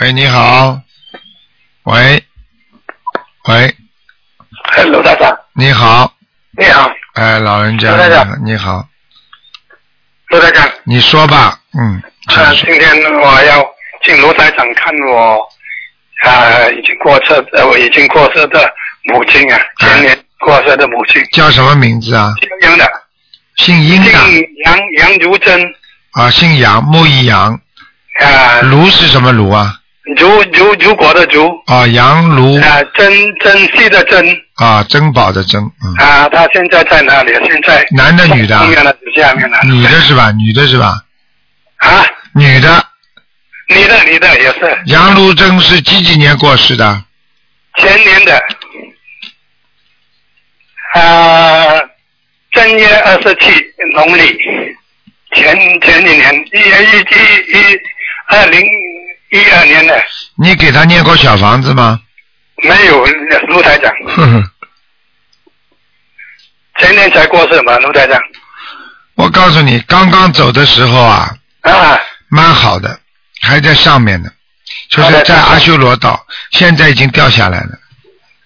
[0.00, 0.80] 喂，你好。
[1.84, 2.24] 喂，
[3.48, 3.74] 喂，
[4.76, 6.12] 哎，罗大长，你好。
[6.56, 8.86] 你好，哎，老人家罗台长，你好，
[10.28, 13.66] 罗台长，你说吧，嗯，呃，今天我要
[14.04, 15.48] 请罗台长看我
[16.24, 18.72] 啊已经过世呃我已经过世的
[19.04, 22.32] 母亲啊，前年过世的母亲，叫什么名字啊？
[22.38, 22.92] 姓杨的，
[23.56, 24.10] 姓殷的？
[24.10, 25.60] 姓杨杨如珍。
[26.12, 27.58] 啊，姓杨，木易杨。
[28.20, 29.80] 啊，卢是什么卢啊？
[30.16, 34.36] 如如如果的如啊，杨如啊，珍珍惜的珍。
[34.56, 37.32] 啊，珍宝的珍，嗯，啊，他现在在哪里？
[37.48, 39.58] 现在男的女的下面的下面的。
[39.64, 40.32] 女的是吧？
[40.32, 41.04] 女的是吧？
[41.76, 42.84] 啊，女的，
[43.68, 44.78] 女的女的也是。
[44.86, 47.04] 杨如珍是几几年过世的？
[47.76, 48.44] 前年的。
[50.94, 51.80] 啊，
[52.50, 53.50] 正月二十七
[53.94, 54.38] 农历，
[55.34, 57.80] 前前几年一一一一
[58.28, 58.60] 二零
[59.32, 60.04] 一二年的
[60.36, 61.98] 你给他念过小房子吗？
[62.62, 63.04] 没有
[63.48, 63.90] 卢台长，
[66.78, 68.20] 前年才过世嘛，卢台长。
[69.14, 73.00] 我告诉你，刚刚走的时候啊，啊，蛮好的，
[73.40, 74.30] 还在上面呢，
[74.90, 77.78] 就是在阿修罗岛，现在已经掉下来了，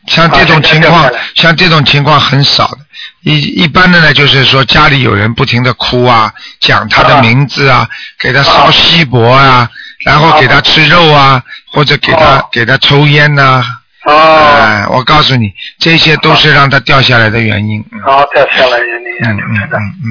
[0.07, 2.78] 像这种情况，像这种情况很少的。
[3.22, 9.68] 一一般的呢，就是说家里有人不停的哭啊，讲他的名字啊，给他烧锡箔啊，
[10.07, 11.42] 然后给他吃肉啊，
[11.72, 13.64] 或者给他给他抽烟呐、
[14.07, 17.84] 哎，我告诉你，这些都是让他掉下来的原因。
[18.04, 19.07] 好，掉下来原因。
[19.24, 20.07] 嗯嗯嗯嗯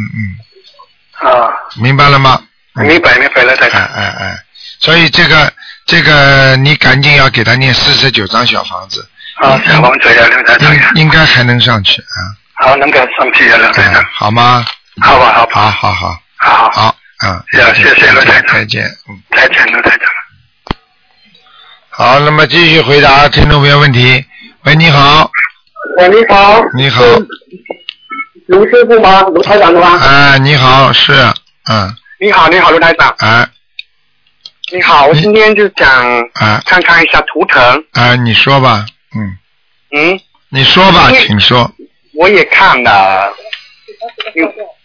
[1.24, 1.48] 嗯，啊，
[1.82, 2.42] 明白了吗？
[2.74, 3.82] 明白明白了，台长。
[3.82, 4.38] 哎哎哎，
[4.82, 5.50] 所以这个
[5.86, 9.08] 这个你赶紧要给他念四十九张小房子，
[9.40, 10.76] 啊，小房子要刘台长。
[10.76, 12.20] 应应该还能上去啊。
[12.56, 14.04] 好，能够上去了，刘台长。
[14.14, 14.66] 好吗？
[15.02, 15.72] 好吧，好吧。
[15.72, 16.96] 好好好，好好，
[17.26, 18.54] 嗯，呀，谢谢刘台长。
[18.54, 20.08] 再见，嗯，再见，刘台长。
[21.90, 24.24] 好，那么继续回答听众朋友问题。
[24.66, 25.32] 喂，你好，
[25.98, 26.62] 喂，你好。
[26.76, 27.04] 你好，
[28.46, 29.22] 卢师傅吗？
[29.22, 29.98] 卢台长的吗？
[30.04, 31.14] 哎，你好，是，
[31.72, 33.14] 嗯，你好，你好，卢台长。
[33.20, 33.48] 哎
[34.72, 37.84] 你好，我今天就想哎看看一下图腾。
[37.94, 39.38] 哎，你说吧，嗯，
[39.92, 40.20] 嗯，
[40.50, 41.72] 你说吧，请说。
[42.14, 43.34] 我也看了。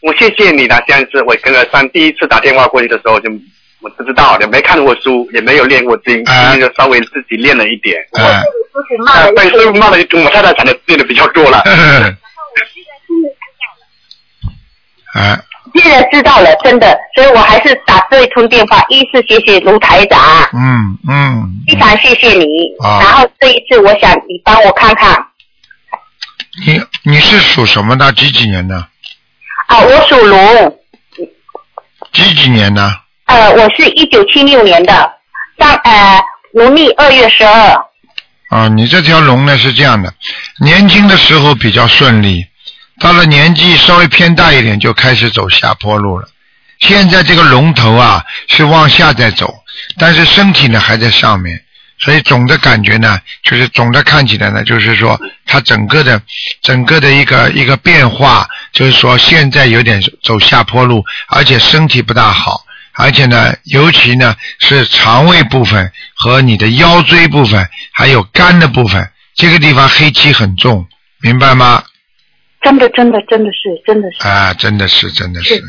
[0.03, 3.29] 嗯我谢谢你啦，现在是我跟了上第一次打电话过去的时候就
[3.81, 7.97] 我不知道也，没看过书，也没有练过经，今天就稍微自己练了一点。
[8.13, 8.43] 哎，
[9.07, 11.59] 啊，被师傅骂了一通，我太太才能练的比较多了。
[15.15, 15.39] 哎，
[15.77, 20.19] 现在知道了，真的，所以我还是打这一通电话，一是谢谢卢台长，
[20.55, 22.47] 嗯嗯，非常谢谢你。
[22.83, 25.27] 啊然后这一次，我想你帮我看看
[26.67, 28.11] 你你是属什么的？
[28.13, 28.87] 几几年的？
[29.71, 30.81] 啊，我属龙，
[32.13, 32.83] 几几年的？
[33.27, 34.93] 呃，我是一九七六年的，
[35.61, 36.21] 上呃
[36.53, 37.81] 农历二月十二，
[38.49, 40.13] 啊，你这条龙呢是这样的，
[40.61, 42.45] 年轻的时候比较顺利，
[42.99, 46.27] 到了年纪稍微偏大一点就开始走下坡路了。
[46.81, 49.55] 现在这个龙头啊是往下在走，
[50.01, 51.63] 但是身体呢还在上面，
[52.01, 56.21] 所以总的感觉呢，就是总的看起来呢，就是说它整个的
[56.63, 62.65] 整个的一个一个变化，就是说现在有点走下坡路，而且身体不大好。
[62.95, 70.87] 而且呢，尤其呢是肠胃部分和你的腰椎部分，还有肝的部分，这个地方黑气很重，
[71.21, 71.85] 明白吗？
[72.63, 75.63] 真的真的真的是真的是，啊，真的是，真的是，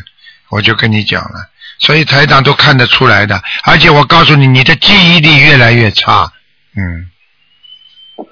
[0.49, 1.47] 我就跟你讲了，
[1.81, 3.41] 所以台长都看得出来的。
[3.63, 6.31] 而且我告诉你，你的记忆力越来越差，
[6.77, 7.09] 嗯，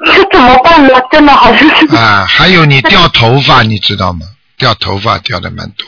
[0.06, 0.94] 这 怎么办呢？
[1.12, 4.26] 真的好像是啊，还有你掉头发， 你知道吗？
[4.58, 5.88] 掉头发掉的蛮多，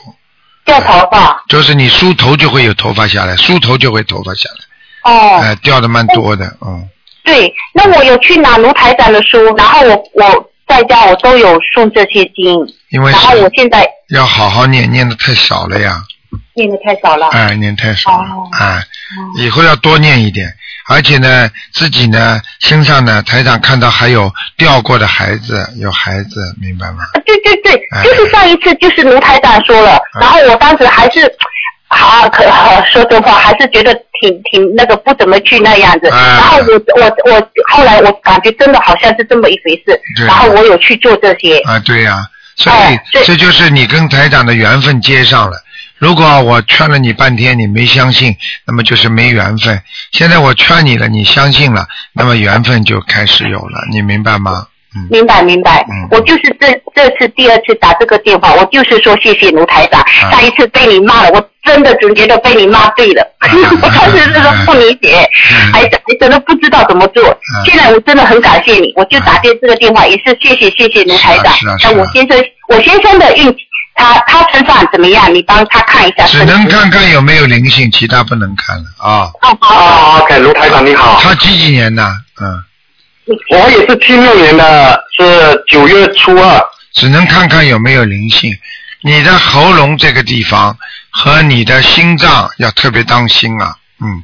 [0.66, 5.40] 掉头发就是你梳头就会有头发下来，梳头就会头发下来，哦。
[5.42, 6.88] 哎、掉的蛮多的，嗯。
[7.24, 12.58] 对，那我有去拿卢台长的书，然后我我在家我都有送这些经，
[12.90, 16.02] 因为然后我现在要好好念，念的太少了呀，
[16.54, 17.28] 念的太少了。
[17.30, 18.82] 哎，念太少了，哦哎，
[19.40, 20.54] 以后要多念一点，
[20.88, 27.04] 而且呢，自己呢身上呢，台长看到还有掉过的孩子，有孩子，明白吗？
[27.26, 31.32] 对对对，哎就是上一次就是卢台长说了，然后我当时还是
[31.88, 32.44] 好，可
[32.92, 36.08] 说真话，还是觉得挺挺那个不怎么去那样子。
[36.10, 41.58] 哎然后我我我后来我感觉真的好像是这么一回事，对然后我有去做这些。
[41.60, 42.26] 啊，对呀、
[42.56, 45.58] 所以、哎这就是你跟台长的缘分接上了。
[46.02, 48.36] 如果我劝了你半天，你没相信，
[48.66, 49.80] 那么就是没缘分。
[50.12, 54.66] 现在我劝你了，你相信了，那么缘分就开始有了，你明白吗？
[55.12, 56.08] 明白明白，嗯。
[56.10, 60.02] 我就是这这次第二次打这个电话，我就是说谢谢卢台长。
[60.02, 60.32] 啊。
[60.32, 63.24] 上一次被你骂了，我真的总觉得被你骂对了，
[63.82, 65.24] 我当时是说不理解，
[65.54, 65.72] 嗯。
[65.72, 65.90] 还还
[66.20, 67.24] 真的不知道怎么做。
[67.64, 71.54] 现在我真的很感谢你，我就打这这个电话，也是谢谢谢谢卢台长。
[71.96, 73.58] 我先生我先生的运气，
[73.96, 75.34] 他他身上怎么样？
[75.34, 76.26] 你帮他看一下。
[76.26, 79.32] 只能看看有没有灵性，其他不能看了啊。
[79.42, 79.76] 哦好好。
[79.76, 81.20] 啊，OK，卢台长你好。
[81.22, 82.04] 他几几年的？
[82.42, 82.64] 嗯，
[83.52, 86.62] 我也是七六年的，是九月初二。
[86.94, 88.52] 只能看看有没有灵性。
[89.04, 90.78] 你的喉咙这个地方
[91.10, 94.24] 和你的心脏要特别当心啊，嗯，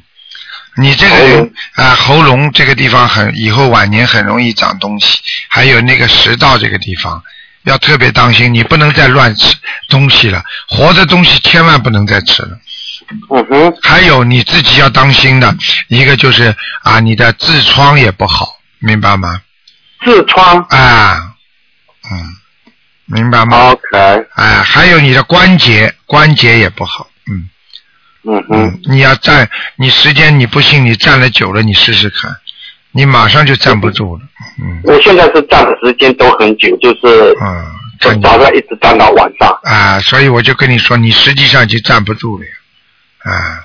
[0.76, 7.20] 你这个人啊、喉咙这个地方很以后晚年很容易长东西，还有那个食道这个地方
[7.64, 9.56] 要特别当心，你不能再乱吃
[9.88, 12.58] 东西了，活的东西千万不能再吃了。
[13.30, 13.74] 嗯哼。
[13.82, 15.54] 还有你自己要当心的
[15.88, 19.40] 一个就是啊，你的痔疮也不好，明白吗？
[20.04, 20.60] 痔疮。
[20.70, 21.34] 啊，
[22.10, 22.36] 嗯，
[23.06, 24.26] 明白吗 OK。
[24.34, 27.48] 哎，还有你的关节，关节也不好，嗯
[28.24, 28.80] 嗯哼。
[28.84, 32.36] 你要站，你时间你不信，你站了久了，你试试看，
[32.92, 34.22] 你马上就站不住了，
[34.60, 34.80] 嗯。
[34.84, 37.64] 我现在是站的时间都很久，就是嗯，
[38.00, 39.58] 从早上一直站到晚上。
[39.64, 42.44] 啊，所以我就跟你说，你实际上就站不住了，
[43.24, 43.64] 啊，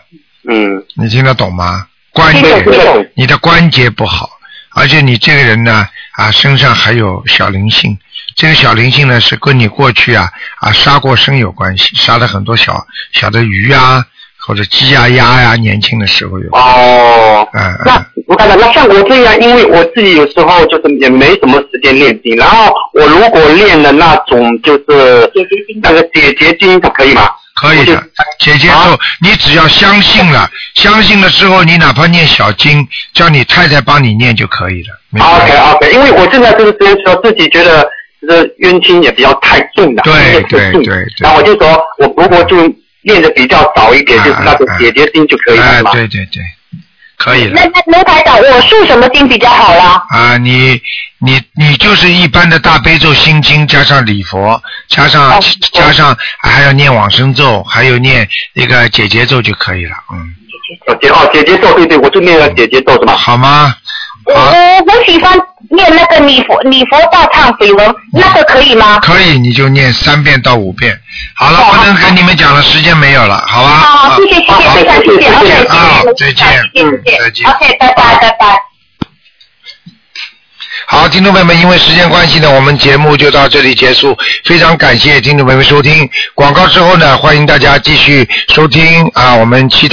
[0.50, 0.84] 嗯。
[0.96, 1.88] 你听得懂吗？
[2.12, 4.30] 关听得节，你的关节不好，
[4.76, 7.98] 而且你这个人呢，啊，身上还有小灵性，
[8.36, 10.30] 这个小灵性呢是跟你过去啊
[10.60, 14.06] 啊杀过生有关系，杀了很多小小的鱼啊
[14.48, 16.50] 或者鸡呀、鸭呀，年轻的时候有。
[16.52, 17.82] 哦，嗯嗯。
[17.86, 25.32] 那我看到，那像我这样，因为我自己有时候就是也没什么时间练经，然后我如果练了那种就是
[25.82, 27.30] 那个解结经，可以吗？
[27.56, 28.04] 可以的，
[28.40, 28.76] 姐姐咒，
[29.22, 35.24] 你只要相信了，相信了之后，你哪怕念小经，叫你太太帮你念就可以了。
[35.24, 37.88] OK OK，因为我现在这个时间说自己觉得
[38.28, 42.58] 这冤亲也比较太重了，对对对对，然后我就说我如果就
[43.04, 45.84] 练的比较早一点，就是那个姐姐经就可以了？
[45.92, 46.44] 对对对，
[47.18, 47.52] 可以了。
[47.54, 50.04] 那那卢台长，我诵什么经比较好啦？
[50.10, 50.82] 啊，你
[51.20, 55.40] 你你就是一般的大悲咒心经加上礼佛，加上、
[55.72, 60.34] 加上还要念往生咒，还有念那个姐姐咒就可以了，嗯，
[61.02, 63.14] 解哦姐姐咒，对对，我就念了解结咒是吗？
[63.14, 63.76] 好吗？
[64.26, 65.38] 我我我喜欢
[65.70, 69.00] 念那个礼佛礼佛大忏悔文，那个可以吗？
[69.00, 70.98] 可以，你就念三遍到五遍。
[71.36, 73.70] 好了，不能跟你们讲了，时间没有了，好吧？
[73.70, 75.30] 好，谢谢谢谢非常谢谢
[76.04, 78.60] 卢再见台长谢谢谢谢再见，OK，拜拜拜拜。
[80.86, 84.18] 好，听众朋友们，因为时间关系呢，我们节目就到这里结束。
[84.46, 89.92] 非常感谢听众朋友们收听广告之后呢，欢迎大家继续收听啊，我们期待。